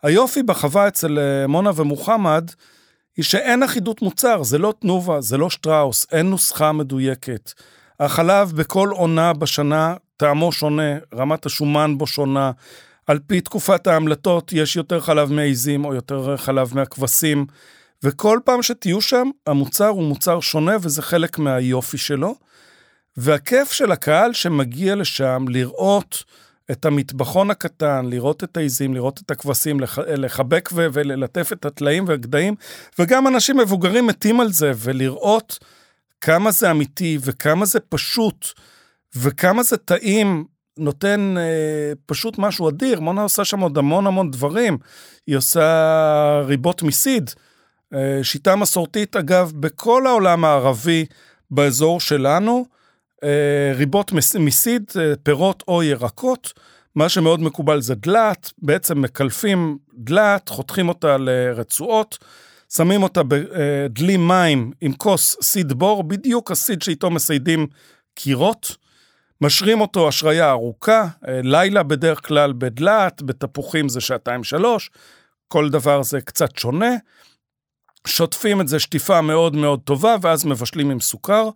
היופי 0.06 0.42
בחווה 0.42 0.88
אצל 0.88 1.18
אה, 1.18 1.46
מונה 1.46 1.70
ומוחמד, 1.76 2.50
היא 3.16 3.24
שאין 3.24 3.62
אחידות 3.62 4.02
מוצר, 4.02 4.42
זה 4.42 4.58
לא 4.58 4.74
תנובה, 4.80 5.20
זה 5.20 5.36
לא 5.36 5.50
שטראוס, 5.50 6.06
אין 6.12 6.30
נוסחה 6.30 6.72
מדויקת. 6.72 7.52
החלב 8.00 8.52
בכל 8.52 8.88
עונה 8.88 9.32
בשנה 9.32 9.94
טעמו 10.16 10.52
שונה, 10.52 10.98
רמת 11.14 11.46
השומן 11.46 11.98
בו 11.98 12.06
שונה. 12.06 12.50
על 13.06 13.18
פי 13.26 13.40
תקופת 13.40 13.86
ההמלטות 13.86 14.52
יש 14.52 14.76
יותר 14.76 15.00
חלב 15.00 15.32
מעיזים 15.32 15.84
או 15.84 15.94
יותר 15.94 16.36
חלב 16.36 16.74
מהכבשים, 16.74 17.46
וכל 18.02 18.38
פעם 18.44 18.62
שתהיו 18.62 19.00
שם, 19.00 19.30
המוצר 19.46 19.88
הוא 19.88 20.02
מוצר 20.02 20.40
שונה 20.40 20.76
וזה 20.80 21.02
חלק 21.02 21.38
מהיופי 21.38 21.98
שלו. 21.98 22.34
והכיף 23.16 23.72
של 23.72 23.92
הקהל 23.92 24.32
שמגיע 24.32 24.94
לשם 24.94 25.44
לראות 25.48 26.24
את 26.70 26.84
המטבחון 26.84 27.50
הקטן, 27.50 28.06
לראות 28.06 28.44
את 28.44 28.56
העיזים, 28.56 28.94
לראות 28.94 29.20
את 29.24 29.30
הכבשים, 29.30 29.80
לח, 29.80 29.98
לחבק 29.98 30.68
ו- 30.72 30.86
וללטף 30.92 31.52
את 31.52 31.64
הטלאים 31.64 32.04
והגדיים, 32.08 32.54
וגם 32.98 33.26
אנשים 33.26 33.56
מבוגרים 33.56 34.06
מתים 34.06 34.40
על 34.40 34.52
זה, 34.52 34.72
ולראות 34.76 35.58
כמה 36.20 36.50
זה 36.50 36.70
אמיתי 36.70 37.18
וכמה 37.20 37.66
זה 37.66 37.80
פשוט, 37.80 38.46
וכמה 39.16 39.62
זה 39.62 39.76
טעים, 39.76 40.44
נותן 40.78 41.34
אה, 41.38 41.92
פשוט 42.06 42.38
משהו 42.38 42.68
אדיר. 42.68 43.00
מונה 43.00 43.22
עושה 43.22 43.44
שם 43.44 43.60
עוד 43.60 43.78
המון 43.78 44.06
המון 44.06 44.30
דברים. 44.30 44.78
היא 45.26 45.36
עושה 45.36 46.42
ריבות 46.46 46.82
מסיד, 46.82 47.30
אה, 47.94 48.18
שיטה 48.22 48.56
מסורתית, 48.56 49.16
אגב, 49.16 49.52
בכל 49.60 50.06
העולם 50.06 50.44
הערבי, 50.44 51.06
באזור 51.50 52.00
שלנו, 52.00 52.66
ריבות 53.74 54.12
מסיד, 54.38 54.84
אה, 55.00 55.12
פירות 55.22 55.62
או 55.68 55.82
ירקות. 55.82 56.52
מה 56.94 57.08
שמאוד 57.08 57.40
מקובל 57.40 57.80
זה 57.80 57.94
דלת, 57.94 58.52
בעצם 58.58 59.02
מקלפים 59.02 59.78
דלת, 59.94 60.48
חותכים 60.48 60.88
אותה 60.88 61.16
לרצועות, 61.18 62.18
שמים 62.72 63.02
אותה 63.02 63.20
בדלי 63.28 64.16
מים 64.16 64.72
עם 64.80 64.92
כוס 64.92 65.36
סיד 65.42 65.72
בור, 65.72 66.04
בדיוק 66.04 66.50
הסיד 66.50 66.82
שאיתו 66.82 67.10
מסיידים 67.10 67.66
קירות, 68.14 68.76
משרים 69.40 69.80
אותו 69.80 70.08
השריה 70.08 70.50
ארוכה, 70.50 71.06
אה, 71.28 71.40
לילה 71.42 71.82
בדרך 71.82 72.26
כלל 72.26 72.52
בדלת, 72.52 73.22
בתפוחים 73.22 73.88
זה 73.88 74.00
שעתיים 74.00 74.44
שלוש, 74.44 74.90
כל 75.48 75.68
דבר 75.70 76.02
זה 76.02 76.20
קצת 76.20 76.56
שונה. 76.56 76.94
שוטפים 78.06 78.60
את 78.60 78.68
זה 78.68 78.78
שטיפה 78.78 79.20
מאוד 79.20 79.56
מאוד 79.56 79.80
טובה, 79.84 80.16
ואז 80.22 80.44
מבשלים 80.44 80.90
עם 80.90 81.00
סוכר. 81.00 81.48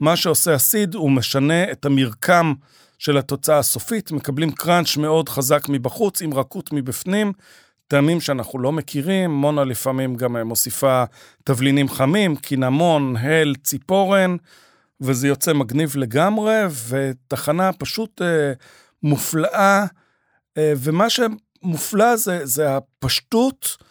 מה 0.00 0.16
שעושה 0.16 0.54
הסיד, 0.54 0.94
הוא 0.94 1.10
משנה 1.10 1.72
את 1.72 1.84
המרקם 1.84 2.54
של 2.98 3.18
התוצאה 3.18 3.58
הסופית, 3.58 4.12
מקבלים 4.12 4.52
קראנץ' 4.52 4.96
מאוד 4.96 5.28
חזק 5.28 5.68
מבחוץ, 5.68 6.22
עם 6.22 6.34
רכות 6.34 6.72
מבפנים, 6.72 7.32
טעמים 7.88 8.20
שאנחנו 8.20 8.58
לא 8.58 8.72
מכירים, 8.72 9.30
מונה 9.30 9.64
לפעמים 9.64 10.16
גם 10.16 10.36
מוסיפה 10.36 11.04
תבלינים 11.44 11.88
חמים, 11.88 12.36
קינמון, 12.36 13.16
הל, 13.16 13.54
ציפורן, 13.62 14.36
וזה 15.00 15.28
יוצא 15.28 15.52
מגניב 15.52 15.96
לגמרי, 15.96 16.56
ותחנה 16.88 17.72
פשוט 17.72 18.22
אה, 18.22 18.52
מופלאה, 19.02 19.84
אה, 20.58 20.72
ומה 20.76 21.06
שמופלא 21.10 22.16
זה, 22.16 22.46
זה 22.46 22.76
הפשטות. 22.76 23.87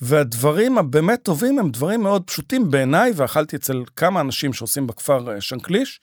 והדברים 0.00 0.78
הבאמת 0.78 1.22
טובים 1.22 1.58
הם 1.58 1.70
דברים 1.70 2.02
מאוד 2.02 2.22
פשוטים 2.26 2.70
בעיניי, 2.70 3.12
ואכלתי 3.16 3.56
אצל 3.56 3.82
כמה 3.96 4.20
אנשים 4.20 4.52
שעושים 4.52 4.86
בכפר 4.86 5.32
אה, 5.34 5.40
שנקליש. 5.40 6.00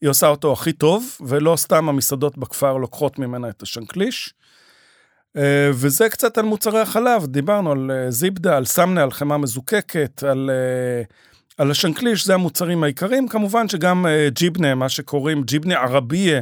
היא 0.00 0.10
עושה 0.10 0.26
אותו 0.26 0.52
הכי 0.52 0.72
טוב, 0.72 1.18
ולא 1.20 1.56
סתם 1.56 1.88
המסעדות 1.88 2.38
בכפר 2.38 2.76
לוקחות 2.76 3.18
ממנה 3.18 3.48
את 3.48 3.62
השנקליש. 3.62 4.34
אה, 5.36 5.70
וזה 5.74 6.08
קצת 6.08 6.38
על 6.38 6.44
מוצרי 6.44 6.80
החלב, 6.80 7.26
דיברנו 7.26 7.72
על 7.72 7.90
אה, 7.90 8.10
זיבדה, 8.10 8.56
על 8.56 8.64
סמנה, 8.64 9.02
על 9.02 9.10
חמאה 9.10 9.38
מזוקקת, 9.38 10.22
על, 10.22 10.50
על 11.58 11.70
השנקליש, 11.70 12.26
זה 12.26 12.34
המוצרים 12.34 12.84
העיקריים. 12.84 13.28
כמובן 13.28 13.68
שגם 13.68 14.06
ג'יבנה, 14.28 14.74
מה 14.74 14.88
שקוראים 14.88 15.42
ג'יבנה 15.42 15.74
ערבייה, 15.74 16.40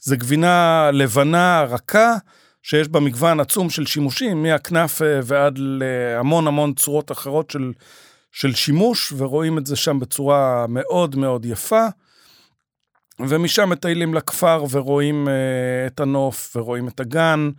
זה 0.00 0.16
גבינה 0.16 0.90
לבנה 0.92 1.64
רכה. 1.68 2.16
שיש 2.62 2.88
בה 2.88 3.00
מגוון 3.00 3.40
עצום 3.40 3.70
של 3.70 3.86
שימושים, 3.86 4.42
מהכנף 4.42 5.02
ועד 5.24 5.58
להמון 5.58 6.46
המון 6.46 6.74
צורות 6.74 7.12
אחרות 7.12 7.50
של, 7.50 7.72
של 8.32 8.54
שימוש, 8.54 9.12
ורואים 9.16 9.58
את 9.58 9.66
זה 9.66 9.76
שם 9.76 9.98
בצורה 9.98 10.66
מאוד 10.68 11.16
מאוד 11.16 11.44
יפה. 11.44 11.86
ומשם 13.20 13.70
מטיילים 13.70 14.14
לכפר 14.14 14.64
ורואים 14.70 15.28
uh, 15.28 15.30
את 15.86 16.00
הנוף 16.00 16.56
ורואים 16.56 16.88
את 16.88 17.00
הגן, 17.00 17.50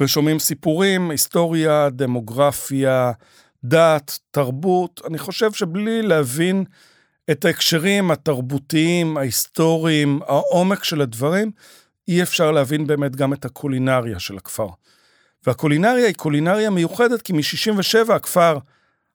ושומעים 0.00 0.38
סיפורים, 0.38 1.10
היסטוריה, 1.10 1.90
דמוגרפיה, 1.90 3.12
דת, 3.64 4.18
תרבות. 4.30 5.00
אני 5.06 5.18
חושב 5.18 5.52
שבלי 5.52 6.02
להבין 6.02 6.64
את 7.30 7.44
ההקשרים 7.44 8.10
התרבותיים, 8.10 9.16
ההיסטוריים, 9.16 10.20
העומק 10.26 10.84
של 10.84 11.00
הדברים, 11.00 11.50
אי 12.08 12.22
אפשר 12.22 12.50
להבין 12.50 12.86
באמת 12.86 13.16
גם 13.16 13.32
את 13.32 13.44
הקולינריה 13.44 14.18
של 14.18 14.36
הכפר. 14.36 14.68
והקולינריה 15.46 16.06
היא 16.06 16.14
קולינריה 16.14 16.70
מיוחדת, 16.70 17.22
כי 17.22 17.32
מ-67' 17.32 18.12
הכפר 18.12 18.58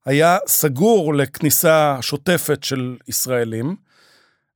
היה 0.06 0.38
סגור 0.48 1.14
לכניסה 1.16 1.98
שוטפת 2.02 2.64
של 2.64 2.98
ישראלים, 3.08 3.76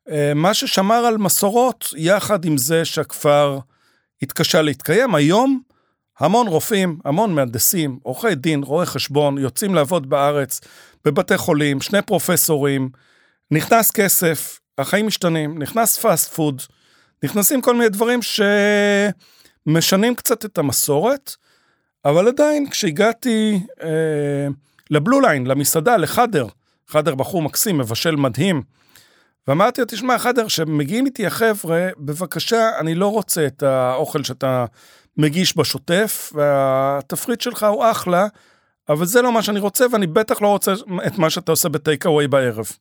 אה, 0.09 0.33
מה 0.35 0.53
ששמר 0.53 0.95
על 0.95 1.17
מסורות, 1.17 1.93
יחד 1.97 2.45
עם 2.45 2.57
זה 2.57 2.85
שהכפר 2.85 3.59
התקשה 4.21 4.61
להתקיים. 4.61 5.15
היום 5.15 5.61
המון 6.19 6.47
רופאים, 6.47 6.99
המון 7.05 7.35
מהנדסים, 7.35 7.99
עורכי 8.03 8.35
דין, 8.35 8.63
רואי 8.63 8.85
חשבון, 8.85 9.37
יוצאים 9.37 9.75
לעבוד 9.75 10.09
בארץ, 10.09 10.61
בבתי 11.05 11.37
חולים, 11.37 11.81
שני 11.81 12.01
פרופסורים, 12.01 12.89
נכנס 13.51 13.91
כסף, 13.91 14.59
החיים 14.77 15.07
משתנים, 15.07 15.61
נכנס 15.61 15.97
fast 15.97 16.33
food, 16.33 16.61
נכנסים 17.23 17.61
כל 17.61 17.75
מיני 17.75 17.89
דברים 17.89 18.19
שמשנים 19.65 20.15
קצת 20.15 20.45
את 20.45 20.57
המסורת, 20.57 21.35
אבל 22.05 22.27
עדיין 22.27 22.69
כשהגעתי 22.69 23.59
אה, 23.83 24.47
ל 24.89 24.96
Blue 24.96 25.21
Line, 25.21 25.47
למסעדה, 25.47 25.97
לחדר, 25.97 26.47
חדר 26.87 27.15
בחור 27.15 27.41
מקסים, 27.41 27.77
מבשל 27.77 28.15
מדהים, 28.15 28.61
ואמרתי 29.47 29.81
לו, 29.81 29.87
תשמע, 29.89 30.17
חדר, 30.17 30.45
כשמגיעים 30.45 31.05
איתי 31.05 31.25
החבר'ה, 31.25 31.89
בבקשה, 31.97 32.79
אני 32.79 32.95
לא 32.95 33.07
רוצה 33.07 33.47
את 33.47 33.63
האוכל 33.63 34.23
שאתה 34.23 34.65
מגיש 35.17 35.57
בשוטף, 35.57 36.33
והתפריט 36.35 37.41
שלך 37.41 37.63
הוא 37.63 37.85
אחלה, 37.91 38.27
אבל 38.89 39.05
זה 39.05 39.21
לא 39.21 39.31
מה 39.31 39.41
שאני 39.41 39.59
רוצה, 39.59 39.85
ואני 39.91 40.07
בטח 40.07 40.41
לא 40.41 40.47
רוצה 40.47 40.73
את 41.07 41.17
מה 41.17 41.29
שאתה 41.29 41.51
עושה 41.51 41.69
בטייק 41.69 42.05
אווי 42.05 42.27
בערב. 42.27 42.71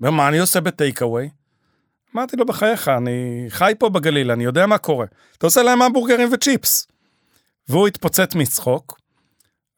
ומה 0.00 0.28
אני 0.28 0.38
עושה 0.38 0.60
בטייק 0.60 1.02
אווי? 1.02 1.28
אמרתי 2.16 2.36
לו, 2.36 2.46
בחייך, 2.46 2.88
אני 2.88 3.46
חי 3.48 3.72
פה 3.78 3.88
בגליל, 3.88 4.30
אני 4.30 4.44
יודע 4.44 4.66
מה 4.66 4.78
קורה. 4.78 5.06
אתה 5.38 5.46
עושה 5.46 5.62
להם 5.62 5.82
המבורגרים 5.82 6.28
וצ'יפס. 6.32 6.86
והוא 7.68 7.88
התפוצץ 7.88 8.34
מצחוק, 8.34 9.00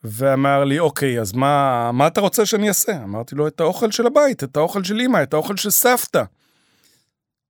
ואמר 0.04 0.64
לי, 0.64 0.78
אוקיי, 0.78 1.21
אז 1.21 1.33
מה, 1.33 1.90
מה 1.92 2.07
אתה 2.07 2.21
רוצה 2.21 2.47
שאני 2.47 2.68
אעשה? 2.68 3.02
אמרתי 3.04 3.35
לו, 3.35 3.49
את 3.49 3.61
האוכל 3.61 3.90
של 3.90 4.07
הבית, 4.07 4.45
את 4.45 4.57
האוכל 4.57 4.85
של 4.85 5.00
אמא, 5.00 5.23
את 5.23 5.35
האוכל 5.35 5.57
של 5.57 5.71
סבתא. 5.71 6.18
אז 6.18 6.25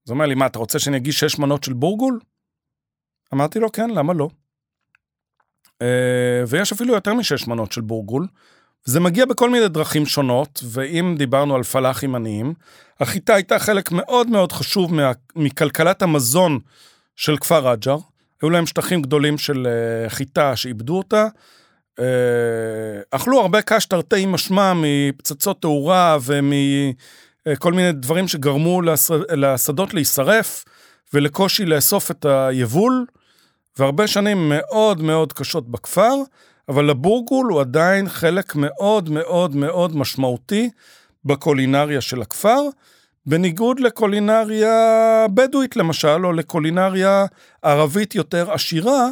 הוא 0.07 0.15
אומר 0.15 0.27
לי, 0.27 0.35
מה, 0.35 0.47
אתה 0.47 0.59
רוצה 0.59 0.79
שאני 0.79 0.97
אגיש 0.97 1.21
שש 1.21 1.39
מנות 1.39 1.65
של 1.65 1.73
בורגול? 1.73 2.21
אמרתי 3.35 3.59
לו, 3.59 3.73
כן, 3.73 3.91
למה 3.91 4.13
לא? 4.13 4.29
Uh, 5.67 5.81
ויש 6.49 6.73
אפילו 6.73 6.95
יותר 6.95 7.15
משש 7.15 7.47
מנות 7.47 7.73
של 7.73 7.81
בורגול. 7.81 8.27
זה 8.85 9.01
מגיע 9.01 9.27
בכל 9.27 9.51
מיני 9.51 9.69
דרכים 9.69 10.07
שונות, 10.07 10.61
ואם 10.65 11.15
דיברנו 11.19 11.55
על 11.55 11.63
פלאחים 11.63 12.15
עניים, 12.15 12.55
החיטה 13.01 13.35
הייתה 13.35 13.59
חלק 13.59 13.93
מאוד 13.93 14.31
מאוד 14.31 14.53
חשוב 14.53 14.95
מה, 14.95 15.13
מכלכלת 15.37 16.03
המזון 16.03 16.59
של 17.17 17.37
כפר 17.37 17.69
רג'ר. 17.69 17.97
היו 18.43 18.51
להם 18.51 18.67
שטחים 18.67 19.03
גדולים 19.03 19.39
של 19.39 19.67
uh, 19.67 20.11
חיטה 20.11 20.57
שאיבדו 20.57 20.99
אותה. 20.99 21.27
Uh, 22.01 22.03
אכלו 23.11 23.41
הרבה 23.41 23.63
קש 23.63 23.87
תרתי 23.87 24.27
משמע 24.27 24.73
מפצצות 24.77 25.63
תאורה 25.63 26.19
ומכל 26.23 27.73
uh, 27.73 27.77
מיני 27.77 27.93
דברים 27.93 28.29
שגרמו 28.29 28.83
לשדות 29.37 29.95
להישרף 29.95 30.65
ולקושי 31.15 31.65
לאסוף 31.65 32.11
את 32.11 32.25
היבול, 32.25 33.07
והרבה 33.79 34.07
שנים 34.07 34.49
מאוד 34.49 35.03
מאוד 35.03 35.33
קשות 35.33 35.71
בכפר. 35.71 36.15
אבל 36.69 36.91
הבורגול 36.91 37.47
הוא 37.47 37.61
עדיין 37.61 38.09
חלק 38.09 38.55
מאוד 38.57 39.11
מאוד 39.11 39.57
מאוד 39.57 39.97
משמעותי 39.97 40.71
בקולינריה 41.25 42.01
של 42.01 42.23
הכפר, 42.23 42.61
בניגוד 43.27 43.81
לקולינריה 43.81 45.27
בדואית 45.35 45.77
למשל, 45.77 46.27
או 46.27 46.33
לקולינריה 46.33 47.27
ערבית 47.63 48.15
יותר 48.15 48.53
עשירה, 48.53 49.09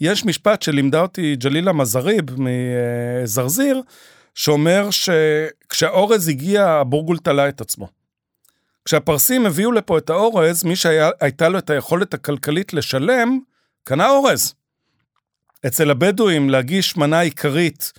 יש 0.00 0.24
משפט 0.24 0.62
שלימדה 0.62 1.00
אותי 1.00 1.36
ג'לילה 1.36 1.72
מזריב 1.72 2.24
מזרזיר, 2.38 3.82
שאומר 4.34 4.88
שכשהאורז 4.90 6.28
הגיע, 6.28 6.66
הבורגול 6.66 7.18
תלה 7.18 7.48
את 7.48 7.60
עצמו. 7.60 7.88
כשהפרסים 8.84 9.46
הביאו 9.46 9.72
לפה 9.72 9.98
את 9.98 10.10
האורז, 10.10 10.64
מי 10.64 10.76
שהייתה 10.76 11.48
לו 11.48 11.58
את 11.58 11.70
היכולת 11.70 12.14
הכלכלית 12.14 12.74
לשלם, 12.74 13.38
קנה 13.84 14.08
אורז. 14.08 14.54
אצל 15.66 15.90
הבדואים 15.90 16.50
להגיש 16.50 16.96
מנה 16.96 17.20
עיקרית 17.20 17.92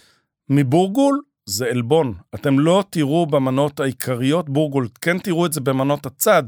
מבורגול 0.49 1.21
זה 1.45 1.65
עלבון. 1.65 2.13
אתם 2.35 2.59
לא 2.59 2.83
תראו 2.89 3.25
במנות 3.25 3.79
העיקריות 3.79 4.49
בורגול, 4.49 4.87
כן 5.01 5.19
תראו 5.19 5.45
את 5.45 5.53
זה 5.53 5.61
במנות 5.61 6.05
הצד, 6.05 6.43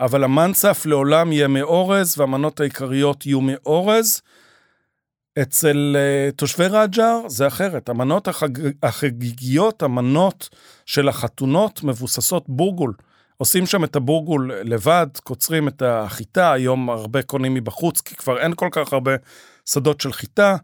אבל 0.00 0.24
המנצף 0.24 0.86
לעולם 0.86 1.32
יהיה 1.32 1.48
מאורז 1.48 2.18
והמנות 2.18 2.60
העיקריות 2.60 3.26
יהיו 3.26 3.40
מאורז. 3.40 4.20
אצל 5.42 5.96
uh, 5.96 6.36
תושבי 6.36 6.66
רג'ר 6.66 7.28
זה 7.28 7.46
אחרת, 7.46 7.88
המנות 7.88 8.28
החג... 8.28 8.48
החגיגיות, 8.82 9.82
המנות 9.82 10.48
של 10.86 11.08
החתונות 11.08 11.82
מבוססות 11.84 12.44
בורגול. 12.48 12.94
עושים 13.36 13.66
שם 13.66 13.84
את 13.84 13.96
הבורגול 13.96 14.52
לבד, 14.64 15.06
קוצרים 15.22 15.68
את 15.68 15.82
החיטה, 15.82 16.52
היום 16.52 16.90
הרבה 16.90 17.22
קונים 17.22 17.54
מבחוץ, 17.54 18.00
כי 18.00 18.14
כבר 18.16 18.38
אין 18.38 18.54
כל 18.54 18.68
כך 18.72 18.92
הרבה 18.92 19.12
שדות 19.72 20.00
של 20.00 20.12
חיטה. 20.12 20.56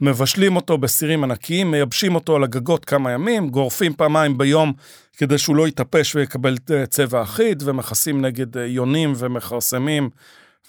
מבשלים 0.00 0.56
אותו 0.56 0.78
בסירים 0.78 1.24
ענקיים, 1.24 1.70
מייבשים 1.70 2.14
אותו 2.14 2.36
על 2.36 2.44
הגגות 2.44 2.84
כמה 2.84 3.12
ימים, 3.12 3.48
גורפים 3.48 3.94
פעמיים 3.94 4.38
ביום 4.38 4.72
כדי 5.16 5.38
שהוא 5.38 5.56
לא 5.56 5.68
יתאפש 5.68 6.16
ויקבל 6.16 6.56
צבע 6.88 7.22
אחיד, 7.22 7.62
ומכסים 7.66 8.24
נגד 8.24 8.56
יונים 8.56 9.12
ומכרסמים 9.16 10.10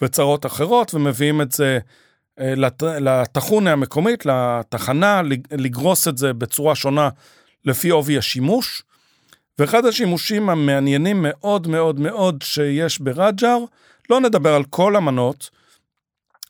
וצרות 0.02 0.46
אחרות, 0.46 0.94
ומביאים 0.94 1.42
את 1.42 1.52
זה 1.52 1.80
אה, 2.40 2.54
לטחונה 3.00 3.72
המקומית, 3.72 4.26
לתחנה, 4.26 5.22
לגרוס 5.52 6.08
את 6.08 6.18
זה 6.18 6.34
בצורה 6.34 6.76
שונה 6.76 7.10
לפי 7.66 7.90
עובי 7.90 8.18
השימוש. 8.18 8.84
ואחד 9.60 9.86
השימושים 9.86 10.50
המעניינים 10.50 11.18
מאוד 11.22 11.68
מאוד 11.68 12.00
מאוד 12.00 12.42
שיש 12.42 13.00
ברג'ר, 13.00 13.58
לא 14.10 14.20
נדבר 14.20 14.54
על 14.54 14.64
כל 14.64 14.96
המנות, 14.96 15.50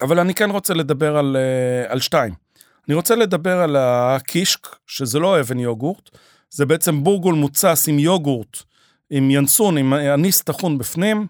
אבל 0.02 0.20
אני 0.20 0.34
כן 0.34 0.50
רוצה 0.50 0.74
לדבר 0.74 1.18
על, 1.18 1.38
אה, 1.40 1.92
על 1.92 2.00
שתיים. 2.00 2.34
אני 2.88 2.96
רוצה 2.96 3.16
לדבר 3.16 3.58
על 3.58 3.76
הקישק, 3.80 4.68
שזה 4.88 5.20
לא 5.20 5.40
אבן 5.40 5.60
יוגורט, 5.60 6.10
זה 6.50 6.66
בעצם 6.66 7.04
בורגול 7.04 7.36
מוצס 7.36 7.88
עם 7.88 8.00
יוגורט, 8.00 8.58
עם 9.10 9.32
ינסון, 9.32 9.78
עם 9.78 9.94
אניס 9.94 10.42
טחון 10.42 10.78
בפנים, 10.78 11.28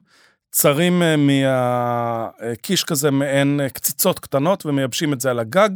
צרים 0.51 1.03
אה, 1.03 1.15
מהקישק 1.17 2.91
הזה 2.91 3.11
מעין 3.11 3.61
אה, 3.63 3.69
קציצות 3.69 4.19
קטנות 4.19 4.65
ומייבשים 4.65 5.13
את 5.13 5.21
זה 5.21 5.31
על 5.31 5.39
הגג. 5.39 5.69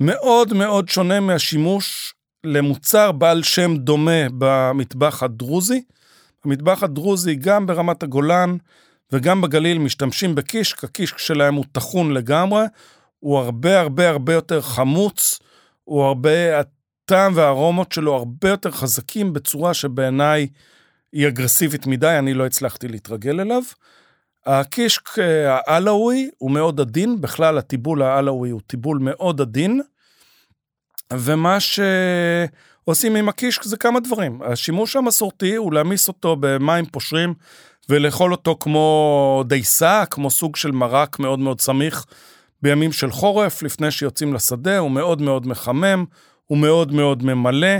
מאוד 0.00 0.52
מאוד 0.52 0.88
שונה 0.88 1.20
מהשימוש 1.20 2.14
למוצר 2.44 3.12
בעל 3.12 3.42
שם 3.42 3.76
דומה 3.76 4.26
במטבח 4.38 5.22
הדרוזי. 5.22 5.82
במטבח 6.44 6.82
הדרוזי, 6.82 7.34
גם 7.34 7.66
ברמת 7.66 8.02
הגולן 8.02 8.56
וגם 9.12 9.40
בגליל, 9.40 9.78
משתמשים 9.78 10.34
בקישק, 10.34 10.84
הקישק 10.84 11.18
שלהם 11.18 11.54
הוא 11.54 11.64
טחון 11.72 12.12
לגמרי, 12.12 12.64
הוא 13.18 13.38
הרבה 13.38 13.80
הרבה 13.80 14.08
הרבה 14.08 14.32
יותר 14.32 14.60
חמוץ, 14.60 15.38
הוא 15.84 16.04
הרבה, 16.04 16.60
הטעם 16.60 17.32
והארומות 17.36 17.92
שלו 17.92 18.14
הרבה 18.14 18.48
יותר 18.48 18.70
חזקים 18.70 19.32
בצורה 19.32 19.74
שבעיניי 19.74 20.48
היא 21.12 21.28
אגרסיבית 21.28 21.86
מדי, 21.86 22.16
אני 22.18 22.34
לא 22.34 22.46
הצלחתי 22.46 22.88
להתרגל 22.88 23.40
אליו. 23.40 23.62
הקישק 24.46 25.18
אה, 25.18 25.58
העלאווי 25.66 26.30
הוא 26.38 26.50
מאוד 26.50 26.80
עדין, 26.80 27.20
בכלל 27.20 27.58
הטיבול 27.58 28.02
העלאווי 28.02 28.50
הוא 28.50 28.60
טיבול 28.66 28.98
מאוד 28.98 29.40
עדין. 29.40 29.80
ומה 31.12 31.58
שעושים 31.60 33.16
עם 33.16 33.28
הקישק 33.28 33.62
זה 33.62 33.76
כמה 33.76 34.00
דברים. 34.00 34.42
השימוש 34.42 34.96
המסורתי 34.96 35.56
הוא 35.56 35.72
להעמיס 35.72 36.08
אותו 36.08 36.36
במים 36.40 36.86
פושרים 36.86 37.34
ולאכול 37.88 38.32
אותו 38.32 38.56
כמו 38.60 39.44
דייסה, 39.46 40.04
כמו 40.10 40.30
סוג 40.30 40.56
של 40.56 40.70
מרק 40.70 41.18
מאוד 41.18 41.38
מאוד 41.38 41.60
סמיך 41.60 42.04
בימים 42.62 42.92
של 42.92 43.10
חורף, 43.10 43.62
לפני 43.62 43.90
שיוצאים 43.90 44.34
לשדה, 44.34 44.78
הוא 44.78 44.90
מאוד 44.90 45.22
מאוד 45.22 45.46
מחמם, 45.46 46.04
הוא 46.46 46.58
מאוד 46.58 46.92
מאוד 46.92 47.22
ממלא, 47.22 47.76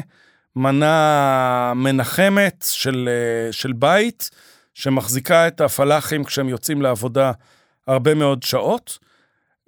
מנה 0.56 1.73
מנחמת 1.76 2.64
של, 2.68 3.09
של 3.50 3.73
בית, 3.73 4.30
שמחזיקה 4.75 5.49
את 5.49 5.61
הפלאחים 5.61 6.25
כשהם 6.25 6.49
יוצאים 6.49 6.82
לעבודה 6.82 7.32
הרבה 7.87 8.14
מאוד 8.14 8.42
שעות. 8.42 8.99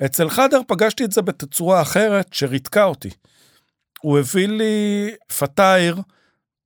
אצל 0.04 0.28
חדר 0.30 0.60
פגשתי 0.66 1.04
את 1.04 1.12
זה 1.12 1.22
בתצורה 1.22 1.82
אחרת 1.82 2.32
שריתקה 2.32 2.84
אותי. 2.84 3.10
הוא 4.00 4.18
הביא 4.18 4.48
לי 4.48 5.10
פתייר 5.38 5.96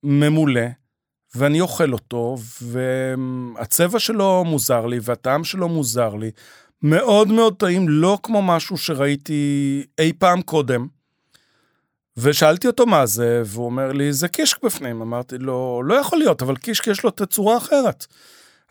ממולא, 0.03 0.61
ואני 1.39 1.61
אוכל 1.61 1.93
אותו, 1.93 2.37
והצבע 2.63 3.99
שלו 3.99 4.45
מוזר 4.45 4.87
לי, 4.87 4.99
והטעם 5.03 5.45
שלו 5.45 5.69
מוזר 5.69 6.15
לי. 6.15 6.31
מאוד 6.83 7.29
מאוד 7.29 7.57
טעים, 7.57 7.89
לא 7.89 8.19
כמו 8.23 8.43
משהו 8.43 8.77
שראיתי 8.77 9.85
אי 9.99 10.13
פעם 10.13 10.43
קודם. 10.43 10.87
ושאלתי 12.17 12.67
אותו 12.67 12.87
מה 12.87 13.07
זה, 13.07 13.43
והוא 13.47 13.67
אומר 13.67 13.93
לי, 13.93 14.13
זה 14.13 14.29
קישק 14.29 14.65
בפנים. 14.65 15.03
אמרתי 15.03 15.39
לו, 15.39 15.83
לא 15.85 15.95
יכול 15.95 16.19
להיות, 16.19 16.43
אבל 16.43 16.57
קישק 16.57 16.87
יש 16.87 17.05
לו 17.05 17.11
תצורה 17.11 17.57
אחרת. 17.57 18.07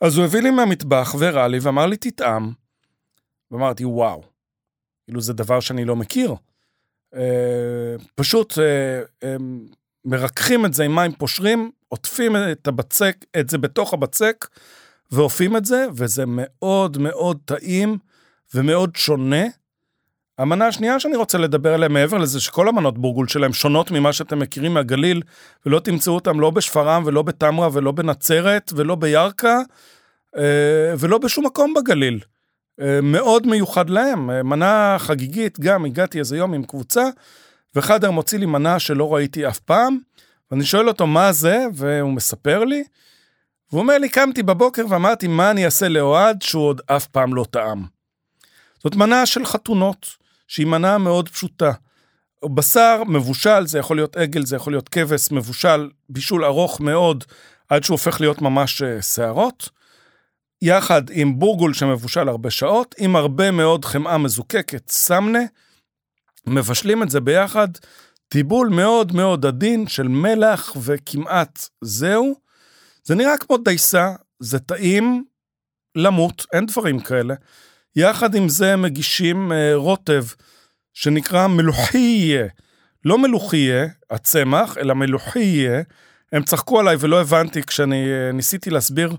אז 0.01 0.17
הוא 0.17 0.25
הביא 0.25 0.41
לי 0.41 0.51
מהמטבח 0.51 1.15
והראה 1.19 1.47
לי, 1.47 1.59
ואמר 1.59 1.85
לי, 1.85 1.97
תטעם. 1.97 2.51
ואמרתי, 3.51 3.85
וואו, 3.85 4.23
כאילו 5.05 5.21
זה 5.21 5.33
דבר 5.33 5.59
שאני 5.59 5.85
לא 5.85 5.95
מכיר. 5.95 6.35
אה, 7.15 7.95
פשוט 8.15 8.59
אה, 8.59 9.01
אה, 9.23 9.35
מרככים 10.05 10.65
את 10.65 10.73
זה 10.73 10.83
עם 10.83 10.95
מים 10.95 11.11
פושרים, 11.11 11.71
עוטפים 11.89 12.35
את 12.51 12.67
הבצק, 12.67 13.15
את 13.39 13.49
זה 13.49 13.57
בתוך 13.57 13.93
הבצק, 13.93 14.47
ואופים 15.11 15.57
את 15.57 15.65
זה, 15.65 15.85
וזה 15.95 16.23
מאוד 16.27 16.97
מאוד 16.97 17.37
טעים 17.45 17.97
ומאוד 18.55 18.95
שונה. 18.95 19.45
המנה 20.37 20.67
השנייה 20.67 20.99
שאני 20.99 21.15
רוצה 21.15 21.37
לדבר 21.37 21.73
עליה 21.73 21.89
מעבר 21.89 22.17
לזה 22.17 22.39
שכל 22.39 22.67
המנות 22.67 22.97
בורגול 22.97 23.27
שלהם 23.27 23.53
שונות 23.53 23.91
ממה 23.91 24.13
שאתם 24.13 24.39
מכירים 24.39 24.73
מהגליל, 24.73 25.21
ולא 25.65 25.79
תמצאו 25.79 26.13
אותם 26.13 26.39
לא 26.39 26.49
בשפרעם 26.49 27.03
ולא 27.05 27.21
בתמרה 27.21 27.69
ולא 27.73 27.91
בנצרת 27.91 28.73
ולא 28.75 28.95
בירכא 28.95 29.57
ולא 30.99 31.17
בשום 31.17 31.45
מקום 31.45 31.73
בגליל. 31.73 32.19
אה, 32.81 33.01
מאוד 33.01 33.47
מיוחד 33.47 33.89
להם, 33.89 34.29
אה, 34.29 34.43
מנה 34.43 34.95
חגיגית, 34.99 35.59
גם 35.59 35.85
הגעתי 35.85 36.19
איזה 36.19 36.37
יום 36.37 36.53
עם 36.53 36.63
קבוצה, 36.63 37.09
וחדר 37.75 38.11
מוציא 38.11 38.39
לי 38.39 38.45
מנה 38.45 38.79
שלא 38.79 39.15
ראיתי 39.15 39.47
אף 39.47 39.59
פעם, 39.59 39.97
ואני 40.51 40.65
שואל 40.65 40.87
אותו 40.87 41.07
מה 41.07 41.31
זה, 41.31 41.65
והוא 41.73 42.13
מספר 42.13 42.63
לי, 42.63 42.83
והוא 43.71 43.81
אומר 43.81 43.97
לי, 43.97 44.09
קמתי 44.09 44.43
בבוקר 44.43 44.85
ואמרתי, 44.89 45.27
מה 45.27 45.51
אני 45.51 45.65
אעשה 45.65 45.87
לאוהד 45.87 46.41
שהוא 46.41 46.63
עוד 46.63 46.81
אף 46.85 47.07
פעם 47.07 47.33
לא 47.33 47.45
טעם. 47.51 47.85
זאת 48.83 48.95
מנה 48.95 49.25
של 49.25 49.45
חתונות, 49.45 50.07
שהיא 50.47 50.67
מנה 50.67 50.97
מאוד 50.97 51.29
פשוטה. 51.29 51.71
בשר 52.45 53.03
מבושל, 53.07 53.67
זה 53.67 53.79
יכול 53.79 53.97
להיות 53.97 54.15
עגל, 54.15 54.45
זה 54.45 54.55
יכול 54.55 54.73
להיות 54.73 54.89
כבש, 54.89 55.31
מבושל, 55.31 55.89
בישול 56.09 56.45
ארוך 56.45 56.81
מאוד, 56.81 57.23
עד 57.69 57.83
שהוא 57.83 57.93
הופך 57.93 58.21
להיות 58.21 58.41
ממש 58.41 58.81
אה, 58.81 59.01
שערות. 59.01 59.69
יחד 60.61 61.01
עם 61.11 61.39
בורגול 61.39 61.73
שמבושל 61.73 62.29
הרבה 62.29 62.49
שעות, 62.49 62.95
עם 62.97 63.15
הרבה 63.15 63.51
מאוד 63.51 63.85
חמאה 63.85 64.17
מזוקקת, 64.17 64.89
סמנה, 64.89 65.39
מבשלים 66.47 67.03
את 67.03 67.09
זה 67.09 67.19
ביחד, 67.19 67.67
טיבול 68.29 68.69
מאוד 68.69 69.15
מאוד 69.15 69.45
עדין 69.45 69.87
של 69.87 70.07
מלח 70.07 70.73
וכמעט 70.81 71.67
זהו. 71.81 72.35
זה 73.03 73.15
נראה 73.15 73.37
כמו 73.37 73.57
דייסה, 73.57 74.11
זה 74.39 74.59
טעים 74.59 75.23
למות, 75.95 76.45
אין 76.53 76.65
דברים 76.65 76.99
כאלה. 76.99 77.33
יחד 77.95 78.35
עם 78.35 78.49
זה 78.49 78.75
מגישים 78.75 79.51
אה, 79.51 79.75
רוטב 79.75 80.23
שנקרא 80.93 81.47
מלוחיה, 81.47 82.45
לא 83.05 83.17
מלוחיה, 83.17 83.87
הצמח, 84.09 84.77
אלא 84.77 84.93
מלוחיה. 84.93 85.81
הם 86.31 86.43
צחקו 86.43 86.79
עליי 86.79 86.95
ולא 86.99 87.21
הבנתי 87.21 87.63
כשאני 87.63 88.05
אה, 88.05 88.31
ניסיתי 88.31 88.69
להסביר 88.69 89.15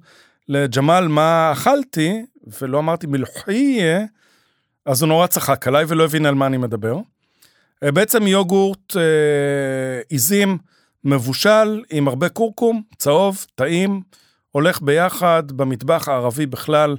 לג'מאל 0.48 1.08
מה 1.08 1.52
אכלתי, 1.52 2.24
ולא 2.60 2.78
אמרתי 2.78 3.06
מלוחיה, 3.06 4.04
אז 4.86 5.02
הוא 5.02 5.08
נורא 5.08 5.26
צחק 5.26 5.68
עליי 5.68 5.84
ולא 5.88 6.04
הבין 6.04 6.26
על 6.26 6.34
מה 6.34 6.46
אני 6.46 6.56
מדבר. 6.56 6.96
אה, 7.84 7.92
בעצם 7.92 8.26
יוגורט 8.26 8.96
אה, 8.96 10.00
עיזים 10.08 10.58
מבושל 11.04 11.82
עם 11.90 12.08
הרבה 12.08 12.28
קורקום, 12.28 12.82
צהוב, 12.98 13.46
טעים, 13.54 14.02
הולך 14.50 14.82
ביחד, 14.82 15.52
במטבח 15.52 16.08
הערבי 16.08 16.46
בכלל 16.46 16.96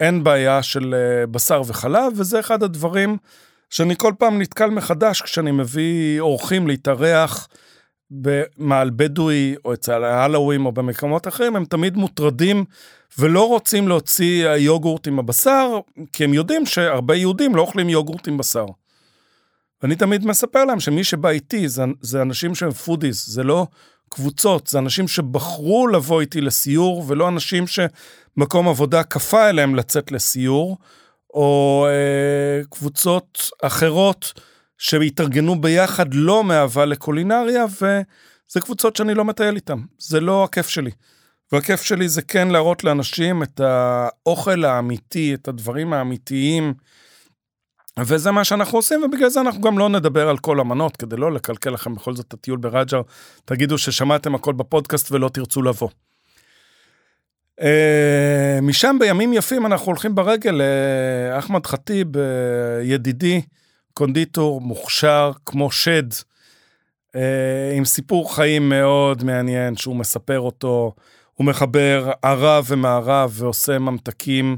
אין 0.00 0.24
בעיה 0.24 0.62
של 0.62 0.94
אה, 0.94 1.26
בשר 1.26 1.62
וחלב, 1.66 2.12
וזה 2.16 2.40
אחד 2.40 2.62
הדברים 2.62 3.16
שאני 3.70 3.96
כל 3.96 4.12
פעם 4.18 4.40
נתקל 4.40 4.70
מחדש 4.70 5.22
כשאני 5.22 5.50
מביא 5.50 6.20
אורחים 6.20 6.66
להתארח. 6.66 7.48
במעל 8.10 8.90
בדואי 8.96 9.54
או 9.64 9.74
אצל 9.74 10.04
ההלווים 10.04 10.66
או 10.66 10.72
במקומות 10.72 11.28
אחרים, 11.28 11.56
הם 11.56 11.64
תמיד 11.64 11.96
מוטרדים 11.96 12.64
ולא 13.18 13.48
רוצים 13.48 13.88
להוציא 13.88 14.48
יוגורט 14.48 15.06
עם 15.06 15.18
הבשר, 15.18 15.80
כי 16.12 16.24
הם 16.24 16.34
יודעים 16.34 16.66
שהרבה 16.66 17.16
יהודים 17.16 17.56
לא 17.56 17.60
אוכלים 17.60 17.88
יוגורט 17.88 18.28
עם 18.28 18.38
בשר. 18.38 18.66
ואני 19.84 19.96
תמיד 19.96 20.26
מספר 20.26 20.64
להם 20.64 20.80
שמי 20.80 21.04
שבא 21.04 21.28
איתי 21.28 21.68
זה, 21.68 21.84
זה 22.00 22.22
אנשים 22.22 22.54
שהם 22.54 22.70
foodies, 22.70 23.24
זה 23.26 23.42
לא 23.42 23.66
קבוצות, 24.08 24.66
זה 24.66 24.78
אנשים 24.78 25.08
שבחרו 25.08 25.88
לבוא 25.88 26.20
איתי 26.20 26.40
לסיור, 26.40 27.04
ולא 27.06 27.28
אנשים 27.28 27.64
שמקום 27.66 28.68
עבודה 28.68 29.02
כפה 29.02 29.48
אליהם 29.48 29.74
לצאת 29.74 30.12
לסיור, 30.12 30.78
או 31.34 31.86
אה, 31.88 32.64
קבוצות 32.70 33.50
אחרות. 33.62 34.32
שהתארגנו 34.78 35.60
ביחד 35.60 36.14
לא 36.14 36.44
מאהבה 36.44 36.84
לקולינריה, 36.84 37.64
וזה 37.64 38.60
קבוצות 38.60 38.96
שאני 38.96 39.14
לא 39.14 39.24
מטייל 39.24 39.54
איתן, 39.54 39.78
זה 39.98 40.20
לא 40.20 40.44
הכיף 40.44 40.68
שלי. 40.68 40.90
והכיף 41.52 41.82
שלי 41.82 42.08
זה 42.08 42.22
כן 42.22 42.48
להראות 42.48 42.84
לאנשים 42.84 43.42
את 43.42 43.60
האוכל 43.60 44.64
האמיתי, 44.64 45.34
את 45.34 45.48
הדברים 45.48 45.92
האמיתיים, 45.92 46.74
וזה 48.00 48.30
מה 48.30 48.44
שאנחנו 48.44 48.78
עושים, 48.78 49.02
ובגלל 49.02 49.28
זה 49.28 49.40
אנחנו 49.40 49.60
גם 49.60 49.78
לא 49.78 49.88
נדבר 49.88 50.28
על 50.28 50.38
כל 50.38 50.60
המנות, 50.60 50.96
כדי 50.96 51.16
לא 51.16 51.32
לקלקל 51.32 51.70
לכם 51.70 51.94
בכל 51.94 52.14
זאת 52.14 52.26
את 52.28 52.34
הטיול 52.34 52.58
ברג'ר. 52.58 53.02
תגידו 53.44 53.78
ששמעתם 53.78 54.34
הכל 54.34 54.52
בפודקאסט 54.52 55.12
ולא 55.12 55.28
תרצו 55.28 55.62
לבוא. 55.62 55.88
אה, 57.60 58.58
משם 58.62 58.96
בימים 59.00 59.32
יפים 59.32 59.66
אנחנו 59.66 59.86
הולכים 59.86 60.14
ברגל, 60.14 60.60
אה, 60.60 61.38
אחמד 61.38 61.66
ח'טיב, 61.66 62.16
אה, 62.16 62.22
ידידי, 62.82 63.42
קונדיטור 63.94 64.60
מוכשר 64.60 65.32
כמו 65.46 65.70
שד, 65.70 66.08
עם 67.76 67.84
סיפור 67.84 68.34
חיים 68.34 68.68
מאוד 68.68 69.24
מעניין 69.24 69.76
שהוא 69.76 69.96
מספר 69.96 70.40
אותו. 70.40 70.94
הוא 71.34 71.46
מחבר 71.46 72.10
ערב 72.22 72.64
ומערב 72.68 73.32
ועושה 73.34 73.78
ממתקים. 73.78 74.56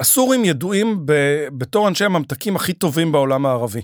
הסורים 0.00 0.44
ידועים 0.44 1.06
ב, 1.06 1.12
בתור 1.58 1.88
אנשי 1.88 2.04
הממתקים 2.04 2.56
הכי 2.56 2.72
טובים 2.72 3.12
בעולם 3.12 3.46
הערבי. 3.46 3.82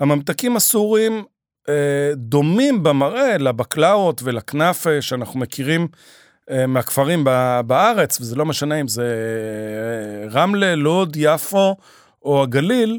הממתקים 0.00 0.56
הסורים 0.56 1.24
אה, 1.68 2.12
דומים 2.14 2.82
במראה 2.82 3.38
לבקלאות 3.38 4.20
ולכנאפה 4.24 5.02
שאנחנו 5.02 5.40
מכירים 5.40 5.88
אה, 6.50 6.66
מהכפרים 6.66 7.24
בארץ, 7.66 8.20
וזה 8.20 8.36
לא 8.36 8.46
משנה 8.46 8.80
אם 8.80 8.88
זה 8.88 9.04
אה, 9.04 10.28
רמלה, 10.30 10.74
לוד, 10.74 11.16
יפו 11.16 11.76
או 12.22 12.42
הגליל, 12.42 12.98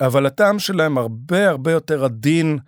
אבל 0.00 0.26
הטעם 0.26 0.58
שלהם 0.58 0.98
הרבה 0.98 1.48
הרבה 1.48 1.72
יותר 1.72 2.04
עדין. 2.04 2.58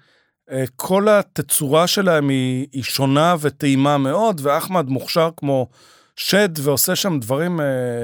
אה, 0.50 0.64
כל 0.76 1.08
התצורה 1.08 1.86
שלהם 1.86 2.28
היא, 2.28 2.66
היא 2.72 2.82
שונה 2.82 3.34
וטעימה 3.40 3.98
מאוד, 3.98 4.40
ואחמד 4.44 4.88
מוכשר 4.88 5.30
כמו 5.36 5.68
שד 6.16 6.48
ועושה 6.58 6.96
שם 6.96 7.18
דברים 7.20 7.60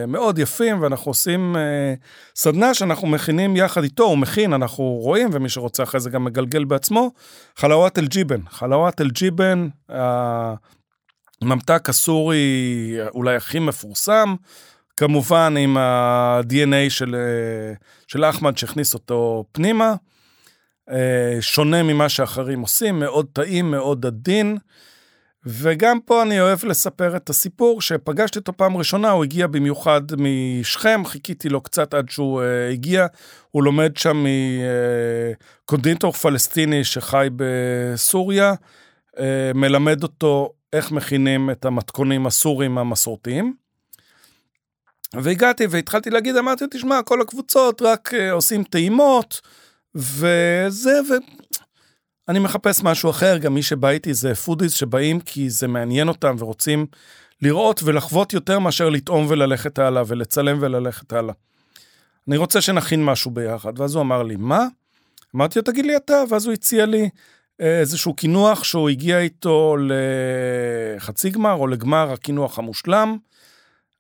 מאוד 0.09 0.39
יפים, 0.39 0.83
ואנחנו 0.83 1.11
עושים 1.11 1.57
סדנה 2.37 2.75
שאנחנו 2.75 3.09
מכינים 3.09 3.57
יחד 3.57 3.83
איתו, 3.83 4.05
הוא 4.05 4.19
מכין, 4.19 4.53
אנחנו 4.53 4.85
רואים, 4.85 5.29
ומי 5.33 5.49
שרוצה 5.49 5.83
אחרי 5.83 6.01
זה 6.01 6.11
גם 6.11 6.25
מגלגל 6.25 6.65
בעצמו, 6.65 7.11
חלאוות 7.57 7.99
אל-ג'יבן. 7.99 8.41
חלאוות 8.51 9.01
אל-ג'יבן, 9.01 9.69
ממתק 11.43 11.89
הסורי 11.89 12.97
אולי 13.15 13.37
הכי 13.37 13.59
מפורסם, 13.59 14.35
כמובן 14.97 15.55
עם 15.59 15.77
ה-DNA 15.77 16.91
של, 16.91 17.17
של 18.09 18.25
אחמד 18.25 18.59
שהכניס 18.59 18.95
אותו 18.95 19.45
פנימה, 19.53 19.95
אה, 20.91 21.37
שונה 21.41 21.83
ממה 21.83 22.09
שאחרים 22.09 22.61
עושים, 22.61 23.01
מאוד 23.01 23.27
טעים, 23.33 23.71
מאוד 23.71 24.07
עדין. 24.07 24.59
וגם 25.47 26.01
פה 26.01 26.23
אני 26.23 26.41
אוהב 26.41 26.65
לספר 26.65 27.17
את 27.17 27.31
הסיפור 27.31 27.81
שפגשתי 27.81 28.39
אותו 28.39 28.53
פעם 28.57 28.77
ראשונה, 28.77 29.11
הוא 29.11 29.25
הגיע 29.25 29.47
במיוחד 29.47 30.03
משכם, 30.17 31.03
חיכיתי 31.05 31.49
לו 31.49 31.61
קצת 31.61 31.95
עד 31.95 32.11
שהוא 32.11 32.41
uh, 32.41 32.73
הגיע, 32.73 33.07
הוא 33.51 33.63
לומד 33.63 33.97
שם 33.97 34.25
מקונדינטור 35.65 36.13
פלסטיני 36.13 36.85
שחי 36.85 37.29
בסוריה, 37.37 38.53
uh, 39.17 39.21
מלמד 39.55 40.03
אותו 40.03 40.53
איך 40.73 40.93
מכינים 40.93 41.51
את 41.51 41.65
המתכונים 41.65 42.27
הסורים 42.27 42.79
המסורתיים. 42.79 43.55
והגעתי 45.15 45.67
והתחלתי 45.71 46.11
להגיד, 46.11 46.37
אמרתי, 46.37 46.65
תשמע, 46.71 47.03
כל 47.03 47.21
הקבוצות 47.21 47.83
רק 47.83 48.15
אה, 48.15 48.33
עושים 48.33 48.65
טעימות, 48.65 49.41
וזה, 49.95 51.01
ואני 52.33 52.41
מחפש 52.41 52.83
משהו 52.83 53.11
אחר, 53.11 53.39
גם 53.39 53.55
מי 53.55 53.63
שבא 53.63 53.89
איתי 53.89 54.15
זה 54.15 54.35
foodies 54.35 54.73
שבאים 54.73 55.21
כי 55.21 55.51
זה 55.51 55.69
מעניין 55.69 56.09
אותם 56.09 56.37
ורוצים 56.39 56.87
לראות 57.43 57.81
ולחוות 57.85 58.33
יותר 58.33 58.59
מאשר 58.59 58.89
לטעום 58.89 59.27
וללכת 59.29 59.79
הלאה 59.79 60.03
ולצלם 60.07 60.59
וללכת 60.61 61.13
הלאה. 61.13 61.35
אני 62.29 62.37
רוצה 62.37 62.61
שנכין 62.61 63.05
משהו 63.05 63.31
ביחד, 63.31 63.81
ואז 63.81 63.95
הוא 63.95 64.03
אמר 64.03 64.23
לי, 64.23 64.37
מה? 64.37 64.67
אמרתי 65.37 65.59
לו, 65.59 65.63
תגיד 65.63 65.87
לי 65.87 65.97
אתה, 65.97 66.23
ואז 66.29 66.47
הוא 66.47 66.53
הציע 66.53 66.87
לי 66.87 67.09
איזשהו 67.59 68.15
קינוח 68.15 68.65
שהוא 68.65 68.89
הגיע 68.89 69.19
איתו 69.19 69.77
לחצי 70.97 71.31
גמר 71.31 71.55
או 71.55 71.67
לגמר 71.67 72.13
הקינוח 72.13 72.59
המושלם, 72.59 73.17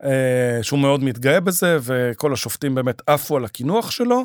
אה, 0.04 0.58
שהוא 0.62 0.78
מאוד 0.78 1.04
מתגאה 1.04 1.40
בזה, 1.40 1.78
וכל 1.82 2.32
השופטים 2.32 2.74
באמת 2.74 3.02
עפו 3.06 3.36
על 3.36 3.44
הקינוח 3.44 3.90
שלו. 3.90 4.24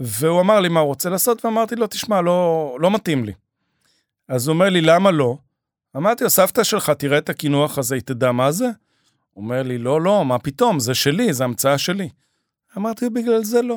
והוא 0.00 0.40
אמר 0.40 0.60
לי 0.60 0.68
מה 0.68 0.80
הוא 0.80 0.86
רוצה 0.86 1.10
לעשות, 1.10 1.44
ואמרתי 1.44 1.76
לו, 1.76 1.86
תשמע, 1.86 2.20
לא, 2.20 2.76
לא 2.80 2.90
מתאים 2.90 3.24
לי. 3.24 3.32
אז 4.28 4.48
הוא 4.48 4.54
אומר 4.54 4.68
לי, 4.68 4.80
למה 4.80 5.10
לא? 5.10 5.36
אמרתי 5.96 6.24
לו, 6.24 6.30
סבתא 6.30 6.64
שלך 6.64 6.90
תראה 6.90 7.18
את 7.18 7.28
הקינוח 7.28 7.78
הזה, 7.78 7.94
היא 7.94 8.02
תדע 8.02 8.32
מה 8.32 8.52
זה? 8.52 8.66
הוא 9.32 9.44
אומר 9.44 9.62
לי, 9.62 9.78
לא, 9.78 10.00
לא, 10.00 10.24
מה 10.24 10.38
פתאום, 10.38 10.80
זה 10.80 10.94
שלי, 10.94 11.32
זה 11.32 11.44
המצאה 11.44 11.78
שלי. 11.78 12.08
אמרתי, 12.76 13.10
בגלל 13.10 13.44
זה 13.44 13.62
לא. 13.62 13.76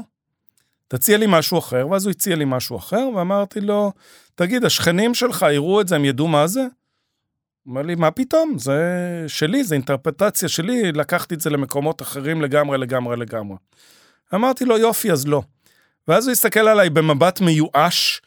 תציע 0.88 1.18
לי 1.18 1.26
משהו 1.30 1.60
אחר, 1.60 1.88
ואז 1.88 2.06
הוא 2.06 2.12
הציע 2.12 2.36
לי 2.36 2.46
משהו 2.48 2.78
אחר, 2.78 3.10
ואמרתי 3.16 3.62
לו, 3.62 3.92
תגיד, 4.36 4.66
השכנים 4.66 5.14
שלך 5.14 5.46
יראו 5.52 5.82
את 5.82 5.88
זה, 5.88 5.96
הם 5.96 6.06
ידעו 6.06 6.28
מה 6.28 6.48
זה? 6.48 6.62
הוא 6.62 6.70
אומר 7.72 7.82
לי, 7.82 7.96
מה 7.96 8.12
פתאום? 8.12 8.58
זה 8.58 8.82
שלי, 9.28 9.64
זה 9.64 9.76
אינטרפטציה 9.76 10.50
שלי, 10.50 10.92
לקחתי 10.92 11.36
את 11.36 11.42
זה 11.42 11.50
למקומות 11.50 12.02
אחרים 12.02 12.42
לגמרי, 12.42 12.78
לגמרי, 12.78 13.18
לגמרי. 13.18 13.58
אמרתי 14.36 14.66
לו, 14.66 14.78
יופי, 14.78 15.12
אז 15.12 15.28
לא. 15.28 15.42
ואז 16.08 16.28
הוא 16.28 16.32
הסתכל 16.32 16.68
עליי 16.68 16.90
במבט 16.90 17.42
מיואש, 17.42 18.22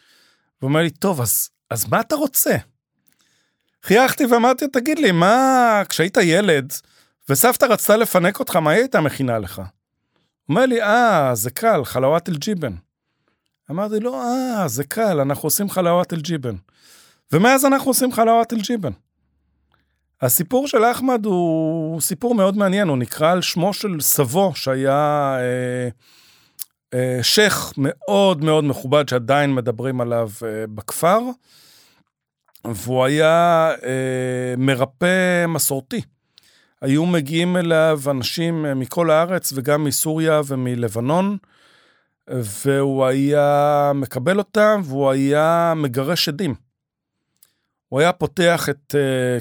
ואומר 0.63 0.83
לי, 0.83 0.91
טוב, 0.91 1.21
אז, 1.21 1.49
אז 1.71 1.89
מה 1.89 2.01
אתה 2.01 2.17
רוצה? 2.17 2.57
חייכתי 3.83 4.27
ואמרתי, 4.27 4.69
תגיד 4.69 4.99
לי, 4.99 5.13
מה, 5.13 5.83
כשהיית 5.89 6.17
ילד, 6.17 6.73
וסבתא 7.29 7.65
רצתה 7.65 7.97
לפנק 7.97 8.41
אותך, 8.41 8.57
מה 8.57 8.71
היא 8.71 8.81
הייתה 8.81 9.01
מכינה 9.01 9.39
לך? 9.39 9.63
אומר 10.49 10.67
לי, 10.67 10.83
אה, 10.83 11.31
זה 11.35 11.51
קל, 11.51 11.85
חלאוות 11.85 12.29
אל-ג'יבן. 12.29 12.73
אמרתי 13.71 14.01
לו, 14.01 14.15
אה, 14.15 14.69
זה 14.69 14.85
קל, 14.85 15.21
אנחנו 15.21 15.47
עושים 15.47 15.71
חלאוות 15.71 16.13
אל-ג'יבן. 16.13 16.55
ומאז 17.33 17.65
אנחנו 17.65 17.91
עושים 17.91 18.13
חלאוות 18.13 18.53
אל-ג'יבן. 18.53 18.93
הסיפור 20.23 20.69
של 20.69 20.85
אחמד 20.85 21.25
הוא 21.25 22.01
סיפור 22.01 22.35
מאוד 22.35 22.57
מעניין, 22.57 22.89
הוא 22.89 22.97
נקרא 22.97 23.33
על 23.33 23.43
שמו 23.43 23.73
של 23.75 24.01
סבו, 24.01 24.53
שהיה 24.55 25.37
אה, 25.41 25.89
שייח' 27.23 27.73
מאוד 27.77 28.45
מאוד 28.45 28.65
מכובד, 28.65 29.09
שעדיין 29.09 29.55
מדברים 29.55 30.01
עליו 30.01 30.31
אה, 30.47 30.65
בכפר, 30.75 31.19
והוא 32.65 33.05
היה 33.05 33.71
אה, 33.85 34.55
מרפא 34.59 35.47
מסורתי. 35.47 36.01
היו 36.81 37.07
מגיעים 37.07 37.57
אליו 37.57 38.01
אנשים 38.11 38.67
אה, 38.67 38.75
מכל 38.75 39.11
הארץ 39.11 39.53
וגם 39.57 39.85
מסוריה 39.85 40.41
ומלבנון, 40.47 41.37
והוא 42.29 43.05
היה 43.07 43.93
מקבל 43.95 44.39
אותם 44.39 44.81
והוא 44.85 45.11
היה 45.11 45.73
מגרש 45.77 46.29
עדים. 46.29 46.55
הוא 47.89 48.01
היה 48.01 48.13
פותח 48.13 48.69
את 48.69 48.95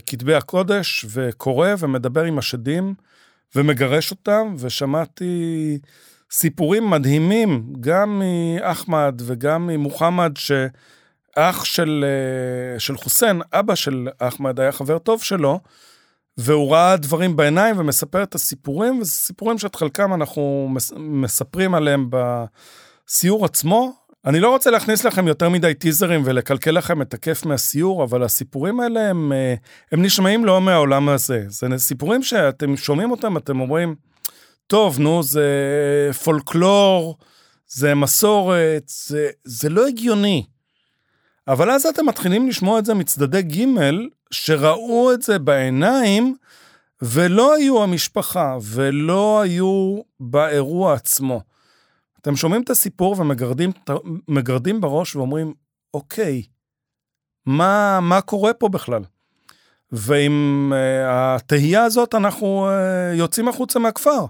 כתבי 0.06 0.36
הקודש 0.36 1.06
וקורא 1.10 1.70
ומדבר 1.80 2.24
עם 2.24 2.38
השדים 2.38 2.94
ומגרש 3.56 4.12
אותם, 4.12 4.56
ושמעתי 4.60 5.80
סיפורים 6.32 6.90
מדהימים, 6.90 7.74
גם 7.80 8.22
מאחמד 8.22 9.22
וגם 9.26 9.68
ממוחמד, 9.68 10.32
שאח 10.38 11.66
של, 11.66 12.06
uh, 12.76 12.80
של 12.80 12.98
חוסיין, 12.98 13.42
אבא 13.54 13.76
של 13.76 14.08
אחמד, 14.20 14.60
היה 14.60 14.72
חבר 14.72 14.98
טוב 14.98 15.24
שלו, 15.24 15.60
והוא 16.38 16.72
ראה 16.72 16.98
דברים 16.98 17.36
בעיניים 17.36 17.76
ומספר 17.80 18.24
את 18.24 18.36
הסיפורים, 18.36 19.00
וזה 19.00 19.12
סיפורים 19.12 19.58
שאת 19.58 19.76
חלקם 19.76 20.14
אנחנו 20.14 20.70
מספרים 20.98 21.76
עליהם 21.76 22.10
בסיור 22.10 23.46
עצמו. 23.46 23.94
אני 24.26 24.40
לא 24.40 24.50
רוצה 24.50 24.72
להכניס 24.72 25.06
לכם 25.06 25.28
יותר 25.28 25.50
מדי 25.50 25.74
טיזרים 25.74 26.22
ולקלקל 26.26 26.72
לכם 26.72 27.02
את 27.02 27.14
הכיף 27.14 27.46
מהסיור, 27.46 28.04
אבל 28.04 28.24
הסיפורים 28.24 28.80
האלה 28.80 29.10
הם, 29.10 29.32
אה, 29.32 29.54
הם 29.92 30.02
נשמעים 30.02 30.46
לא 30.46 30.62
מהעולם 30.62 31.10
הזה. 31.10 31.44
זה 31.48 31.68
סיפורים 31.78 32.24
שאתם 32.24 32.78
שומעים 32.78 33.12
אותם, 33.12 33.38
אתם 33.38 33.60
אומרים, 33.60 33.96
טוב, 34.70 35.00
נו, 35.00 35.24
זה 35.24 35.50
פולקלור, 36.24 37.18
זה 37.68 37.96
מסורת, 37.96 38.84
זה, 38.88 39.30
זה 39.44 39.70
לא 39.70 39.88
הגיוני. 39.88 40.46
אבל 41.48 41.72
אז 41.72 41.86
אתם 41.86 42.06
מתחילים 42.06 42.48
לשמוע 42.48 42.80
את 42.80 42.86
זה 42.86 42.94
מצדדי 42.94 43.42
ג' 43.42 43.66
שראו 44.32 45.14
את 45.14 45.22
זה 45.22 45.40
בעיניים 45.40 46.36
ולא 47.02 47.56
היו 47.56 47.84
המשפחה 47.84 48.58
ולא 48.62 49.42
היו 49.42 50.02
באירוע 50.20 50.94
עצמו. 50.94 51.42
אתם 52.22 52.36
שומעים 52.36 52.62
את 52.64 52.70
הסיפור 52.70 53.16
ומגרדים 54.28 54.82
בראש 54.82 55.16
ואומרים, 55.16 55.54
אוקיי, 55.94 56.44
מה, 57.46 58.00
מה 58.02 58.22
קורה 58.22 58.54
פה 58.54 58.70
בכלל? 58.70 59.02
ועם 59.92 60.74
uh, 60.74 60.76
התהייה 61.08 61.84
הזאת 61.84 62.16
אנחנו 62.16 62.70
uh, 62.70 63.16
יוצאים 63.18 63.48
החוצה 63.48 63.80
מהכפר. 63.80 64.26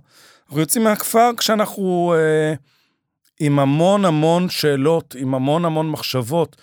אנחנו 0.45 0.59
יוצאים 0.59 0.83
מהכפר 0.83 1.29
כשאנחנו 1.37 2.13
uh, 2.15 2.57
עם 3.39 3.59
המון 3.59 4.05
המון 4.05 4.49
שאלות, 4.49 5.15
עם 5.19 5.35
המון 5.35 5.65
המון 5.65 5.89
מחשבות. 5.89 6.55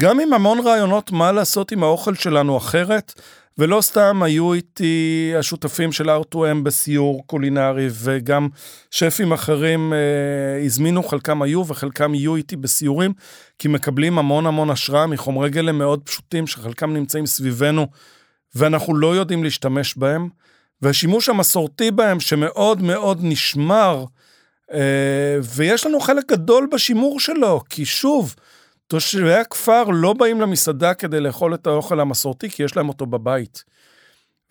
גם 0.00 0.20
עם 0.20 0.32
המון 0.32 0.58
רעיונות 0.60 1.12
מה 1.12 1.32
לעשות 1.32 1.72
עם 1.72 1.82
האוכל 1.82 2.14
שלנו 2.14 2.56
אחרת, 2.56 3.12
ולא 3.58 3.80
סתם 3.80 4.22
היו 4.22 4.52
איתי 4.52 5.32
השותפים 5.38 5.92
של 5.92 6.10
R2M 6.10 6.62
בסיור 6.62 7.26
קולינרי, 7.26 7.88
וגם 7.92 8.48
שפים 8.90 9.32
אחרים 9.32 9.92
אה, 9.92 10.64
הזמינו, 10.64 11.02
חלקם 11.02 11.42
היו 11.42 11.66
וחלקם 11.66 12.14
יהיו 12.14 12.36
איתי 12.36 12.56
בסיורים, 12.56 13.12
כי 13.58 13.68
מקבלים 13.68 14.18
המון 14.18 14.46
המון 14.46 14.70
השראה 14.70 15.06
מחומרי 15.06 15.50
גלם 15.50 15.78
מאוד 15.78 16.00
פשוטים, 16.04 16.46
שחלקם 16.46 16.92
נמצאים 16.92 17.26
סביבנו, 17.26 17.86
ואנחנו 18.54 18.96
לא 18.96 19.16
יודעים 19.16 19.44
להשתמש 19.44 19.96
בהם. 19.96 20.28
והשימוש 20.82 21.28
המסורתי 21.28 21.90
בהם 21.90 22.20
שמאוד 22.20 22.82
מאוד 22.82 23.18
נשמר, 23.22 24.04
אה, 24.72 25.38
ויש 25.42 25.86
לנו 25.86 26.00
חלק 26.00 26.28
גדול 26.28 26.68
בשימור 26.72 27.20
שלו, 27.20 27.60
כי 27.68 27.84
שוב, 27.84 28.34
תושבי 28.86 29.34
הכפר 29.34 29.84
לא 29.84 30.12
באים 30.12 30.40
למסעדה 30.40 30.94
כדי 30.94 31.20
לאכול 31.20 31.54
את 31.54 31.66
האוכל 31.66 32.00
המסורתי, 32.00 32.50
כי 32.50 32.62
יש 32.62 32.76
להם 32.76 32.88
אותו 32.88 33.06
בבית. 33.06 33.64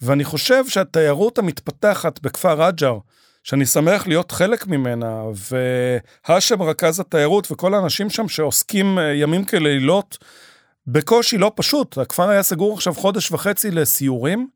ואני 0.02 0.24
חושב 0.24 0.68
שהתיירות 0.68 1.38
המתפתחת 1.38 2.20
בכפר 2.20 2.68
רג'ר, 2.68 2.98
שאני 3.44 3.66
שמח 3.66 4.08
להיות 4.08 4.32
חלק 4.32 4.68
ממנה, 4.68 5.24
והאשם 6.28 6.62
רכז 6.62 7.00
התיירות 7.00 7.52
וכל 7.52 7.74
האנשים 7.74 8.10
שם 8.10 8.28
שעוסקים 8.28 9.00
אה, 9.00 9.14
ימים 9.14 9.46
כלילות, 9.46 10.18
בקושי 10.88 11.38
לא 11.38 11.52
פשוט. 11.56 11.98
הכפר 11.98 12.30
היה 12.30 12.44
סגור 12.44 12.74
עכשיו 12.74 12.94
חודש 12.94 13.32
וחצי 13.32 13.72
לסיורים, 13.72 14.48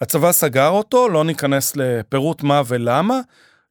הצבא 0.00 0.32
סגר 0.32 0.68
אותו, 0.68 1.08
לא 1.08 1.24
ניכנס 1.24 1.76
לפירוט 1.76 2.42
מה 2.42 2.62
ולמה, 2.66 3.20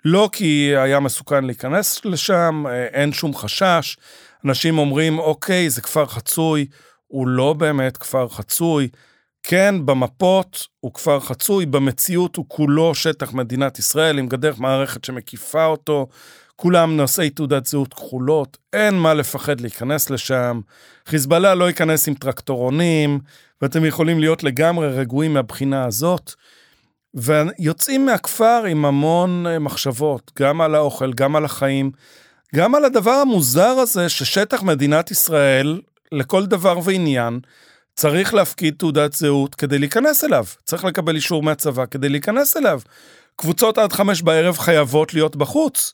לא 0.06 0.30
כי 0.32 0.74
היה 0.78 1.00
מסוכן 1.00 1.44
להיכנס 1.44 2.06
לשם, 2.06 2.64
אה, 2.68 2.86
אין 2.86 3.14
שום 3.14 3.36
חשש. 3.36 3.98
אנשים 4.46 4.78
אומרים, 4.78 5.20
אוקיי, 5.20 5.70
זה 5.70 5.82
כפר 5.82 6.06
חצוי, 6.06 6.66
הוא 7.08 7.28
לא 7.28 7.54
באמת 7.54 7.98
כפר 7.98 8.28
חצוי. 8.28 8.88
כן, 9.44 9.86
במפות 9.86 10.68
הוא 10.80 10.94
כפר 10.94 11.20
חצוי, 11.20 11.66
במציאות 11.66 12.36
הוא 12.36 12.46
כולו 12.48 12.96
שטח 12.96 13.34
מדינת 13.34 13.80
ישראל, 13.80 14.20
עם 14.20 14.28
גדר 14.28 14.54
מערכת 14.58 15.04
שמקיפה 15.04 15.66
אותו, 15.66 16.08
כולם 16.60 16.98
נושאי 16.98 17.30
תעודת 17.30 17.66
זהות 17.66 17.94
כחולות, 17.94 18.58
אין 18.74 18.96
מה 18.96 19.14
לפחד 19.14 19.62
להיכנס 19.62 20.10
לשם. 20.10 20.62
חיזבאללה 21.08 21.56
לא 21.56 21.66
ייכנס 21.66 22.08
עם 22.08 22.14
טרקטורונים, 22.14 23.20
ואתם 23.62 23.86
יכולים 23.86 24.20
להיות 24.20 24.44
לגמרי 24.44 24.88
רגועים 24.88 25.34
מהבחינה 25.34 25.86
הזאת. 25.86 26.34
ויוצאים 27.14 28.06
מהכפר 28.06 28.64
עם 28.70 28.86
המון 28.86 29.48
אה, 29.48 29.60
מחשבות, 29.60 30.32
גם 30.40 30.62
על 30.62 30.76
האוכל, 30.76 31.14
גם 31.14 31.36
על 31.36 31.46
החיים, 31.46 31.92
גם 32.56 32.76
על 32.76 32.86
הדבר 32.86 33.12
המוזר 33.12 33.76
הזה 33.80 34.10
ששטח 34.10 34.64
מדינת 34.64 35.12
ישראל, 35.12 35.82
לכל 36.12 36.46
דבר 36.46 36.80
ועניין, 36.84 37.40
צריך 37.96 38.34
להפקיד 38.34 38.76
תעודת 38.78 39.14
זהות 39.14 39.56
כדי 39.56 39.80
להיכנס 39.80 40.24
אליו. 40.24 40.46
צריך 40.66 40.86
לקבל 40.86 41.16
אישור 41.16 41.44
מהצבא 41.44 41.86
כדי 41.86 42.10
להיכנס 42.10 42.58
אליו. 42.58 42.80
קבוצות 43.36 43.78
עד 43.78 43.94
חמש 43.94 44.22
בערב 44.22 44.58
חייבות 44.58 45.14
להיות 45.14 45.36
בחוץ. 45.36 45.94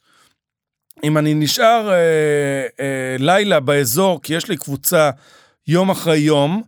אם 1.04 1.18
אני 1.18 1.34
נשאר 1.34 1.90
אה, 1.92 1.96
אה, 2.80 3.16
לילה 3.20 3.60
באזור, 3.60 4.22
כי 4.22 4.34
יש 4.34 4.50
לי 4.50 4.58
קבוצה 4.58 5.10
יום 5.68 5.90
אחרי 5.90 6.18
יום, 6.18 6.64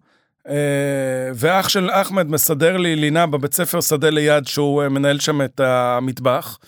אה, 0.50 1.32
ואח 1.36 1.70
של 1.70 1.90
אחמד 1.92 2.28
מסדר 2.30 2.78
לי 2.78 2.96
לינה 2.96 3.28
בבית 3.28 3.54
ספר 3.54 3.82
שדה 3.82 4.10
ליד, 4.10 4.48
שהוא 4.48 4.84
אה, 4.84 4.90
מנהל 4.90 5.20
שם 5.20 5.42
את 5.42 5.60
המטבח, 5.60 6.60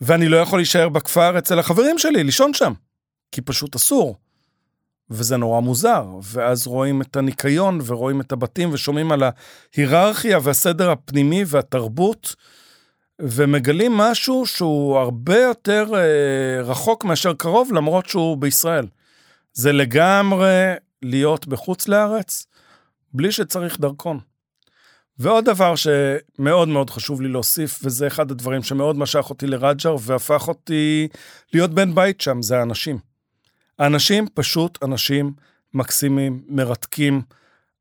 ואני 0.00 0.28
לא 0.28 0.36
יכול 0.36 0.58
להישאר 0.58 0.88
בכפר 0.88 1.38
אצל 1.38 1.58
החברים 1.58 1.98
שלי, 1.98 2.24
לישון 2.24 2.54
שם, 2.54 2.72
כי 3.32 3.40
פשוט 3.40 3.74
אסור. 3.74 4.16
וזה 5.10 5.36
נורא 5.36 5.60
מוזר, 5.60 6.06
ואז 6.22 6.66
רואים 6.66 7.02
את 7.02 7.16
הניקיון 7.16 7.80
ורואים 7.86 8.20
את 8.20 8.32
הבתים 8.32 8.72
ושומעים 8.72 9.12
על 9.12 9.22
ההיררכיה 9.22 10.38
והסדר 10.42 10.90
הפנימי 10.90 11.44
והתרבות, 11.46 12.34
ומגלים 13.22 13.92
משהו 13.92 14.46
שהוא 14.46 14.98
הרבה 14.98 15.40
יותר 15.40 15.86
אה, 15.94 16.62
רחוק 16.62 17.04
מאשר 17.04 17.34
קרוב, 17.34 17.72
למרות 17.72 18.08
שהוא 18.08 18.36
בישראל. 18.36 18.86
זה 19.52 19.72
לגמרי 19.72 20.72
להיות 21.02 21.46
בחוץ 21.46 21.88
לארץ, 21.88 22.46
בלי 23.14 23.32
שצריך 23.32 23.80
דרכון. 23.80 24.18
ועוד 25.18 25.44
דבר 25.44 25.74
שמאוד 25.76 26.68
מאוד 26.68 26.90
חשוב 26.90 27.22
לי 27.22 27.28
להוסיף, 27.28 27.80
וזה 27.82 28.06
אחד 28.06 28.30
הדברים 28.30 28.62
שמאוד 28.62 28.96
משך 28.96 29.30
אותי 29.30 29.46
לרג'ר 29.46 29.96
והפך 30.00 30.48
אותי 30.48 31.08
להיות 31.52 31.70
בן 31.70 31.94
בית 31.94 32.20
שם, 32.20 32.42
זה 32.42 32.58
האנשים. 32.58 32.98
האנשים 33.78 34.26
פשוט 34.34 34.78
אנשים 34.84 35.32
מקסימים, 35.74 36.42
מרתקים. 36.48 37.22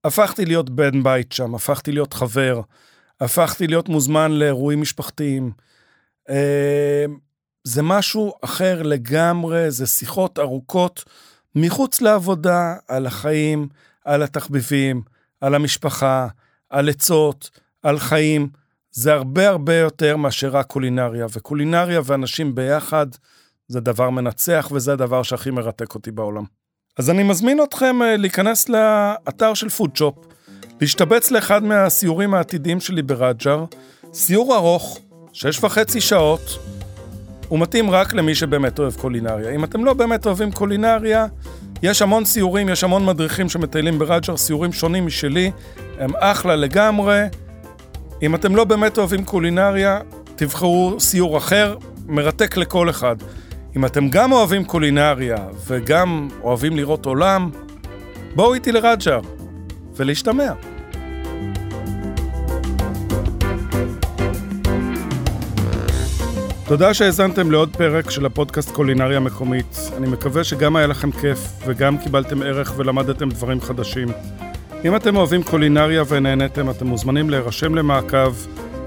הפכתי 0.03 0.45
להיות 0.45 0.69
בן 0.69 1.03
בית 1.03 1.31
שם, 1.31 1.55
הפכתי 1.55 1.91
להיות 1.91 2.13
חבר, 2.13 2.61
הפכתי 3.21 3.67
להיות 3.67 3.89
מוזמן 3.89 4.31
לאירועים 4.31 4.81
משפחתיים. 4.81 5.51
אה, 6.29 7.05
זה 7.63 7.81
משהו 7.81 8.33
אחר 8.41 8.81
לגמרי, 8.81 9.71
זה 9.71 9.87
שיחות 9.87 10.39
ארוכות 10.39 11.03
מחוץ 11.55 12.01
לעבודה, 12.01 12.75
על 12.87 13.05
החיים, 13.05 13.67
על 14.05 14.23
התחביבים, 14.23 15.01
על 15.41 15.55
המשפחה, 15.55 16.27
על 16.69 16.89
עצות, 16.89 17.49
על 17.83 17.99
חיים. 17.99 18.49
זה 18.91 19.13
הרבה 19.13 19.49
הרבה 19.49 19.75
יותר 19.75 20.17
מאשר 20.17 20.49
רק 20.49 20.65
קולינריה, 20.65 21.25
וקולינריה 21.33 22.01
ואנשים 22.05 22.55
ביחד 22.55 23.07
זה 23.67 23.79
דבר 23.79 24.09
מנצח 24.09 24.69
וזה 24.71 24.93
הדבר 24.93 25.23
שהכי 25.23 25.51
מרתק 25.51 25.95
אותי 25.95 26.11
בעולם. 26.11 26.43
אז 26.97 27.09
אני 27.09 27.23
מזמין 27.23 27.63
אתכם 27.63 28.01
אה, 28.01 28.17
להיכנס 28.17 28.69
לאתר 28.69 29.53
של 29.53 29.69
פודשופ, 29.69 30.15
להשתבץ 30.81 31.31
לאחד 31.31 31.63
מהסיורים 31.63 32.33
העתידיים 32.33 32.79
שלי 32.79 33.01
ברג'ר, 33.01 33.65
סיור 34.13 34.55
ארוך, 34.55 34.99
שש 35.33 35.63
וחצי 35.63 36.01
שעות, 36.01 36.59
הוא 37.47 37.59
מתאים 37.59 37.91
רק 37.91 38.13
למי 38.13 38.35
שבאמת 38.35 38.79
אוהב 38.79 38.93
קולינריה. 38.93 39.51
אם 39.55 39.63
אתם 39.63 39.85
לא 39.85 39.93
באמת 39.93 40.25
אוהבים 40.25 40.51
קולינריה, 40.51 41.25
יש 41.83 42.01
המון 42.01 42.25
סיורים, 42.25 42.69
יש 42.69 42.83
המון 42.83 43.05
מדריכים 43.05 43.49
שמטיילים 43.49 43.99
ברג'ר, 43.99 44.37
סיורים 44.37 44.73
שונים 44.73 45.05
משלי, 45.05 45.51
הם 45.99 46.11
אחלה 46.15 46.55
לגמרי. 46.55 47.21
אם 48.21 48.35
אתם 48.35 48.55
לא 48.55 48.63
באמת 48.63 48.97
אוהבים 48.97 49.25
קולינריה, 49.25 49.99
תבחרו 50.35 50.95
סיור 50.99 51.37
אחר, 51.37 51.75
מרתק 52.07 52.57
לכל 52.57 52.89
אחד. 52.89 53.15
אם 53.75 53.85
אתם 53.85 54.09
גם 54.09 54.31
אוהבים 54.31 54.63
קולינריה 54.63 55.37
וגם 55.67 56.27
אוהבים 56.43 56.77
לראות 56.77 57.05
עולם, 57.05 57.49
בואו 58.35 58.53
איתי 58.53 58.71
לרג'ר 58.71 59.19
ולהשתמע. 59.95 60.70
תודה 66.71 66.93
שהאזנתם 66.93 67.51
לעוד 67.51 67.75
פרק 67.75 68.09
של 68.09 68.25
הפודקאסט 68.25 68.71
קולינריה 68.71 69.19
מקומית. 69.19 69.77
אני 69.97 70.07
מקווה 70.07 70.43
שגם 70.43 70.75
היה 70.75 70.87
לכם 70.87 71.11
כיף 71.11 71.39
וגם 71.65 71.97
קיבלתם 71.97 72.41
ערך 72.41 72.73
ולמדתם 72.77 73.29
דברים 73.29 73.61
חדשים. 73.61 74.07
אם 74.85 74.95
אתם 74.95 75.15
אוהבים 75.15 75.43
קולינריה 75.43 76.03
ונהנתם, 76.07 76.69
אתם 76.69 76.87
מוזמנים 76.87 77.29
להירשם 77.29 77.75
למעקב. 77.75 78.33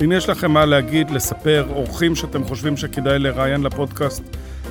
אם 0.04 0.12
יש 0.12 0.28
לכם 0.28 0.50
מה 0.50 0.64
להגיד, 0.64 1.10
לספר, 1.10 1.66
אורחים 1.70 2.16
שאתם 2.16 2.44
חושבים 2.44 2.76
שכדאי 2.76 3.18
לראיין 3.18 3.62
לפודקאסט, 3.62 4.22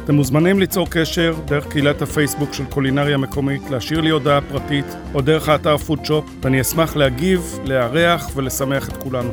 אתם 0.03 0.15
מוזמנים 0.15 0.59
ליצור 0.59 0.87
קשר 0.89 1.35
דרך 1.45 1.67
קהילת 1.67 2.01
הפייסבוק 2.01 2.53
של 2.53 2.65
קולינריה 2.65 3.17
מקומית, 3.17 3.69
להשאיר 3.69 4.01
לי 4.01 4.09
הודעה 4.09 4.41
פרטית 4.41 4.85
או 5.13 5.21
דרך 5.21 5.49
האתר 5.49 5.77
פודשופ, 5.77 6.25
ואני 6.41 6.61
אשמח 6.61 6.95
להגיב, 6.95 7.59
לארח 7.65 8.29
ולשמח 8.35 8.89
את 8.89 8.97
כולנו. 8.97 9.31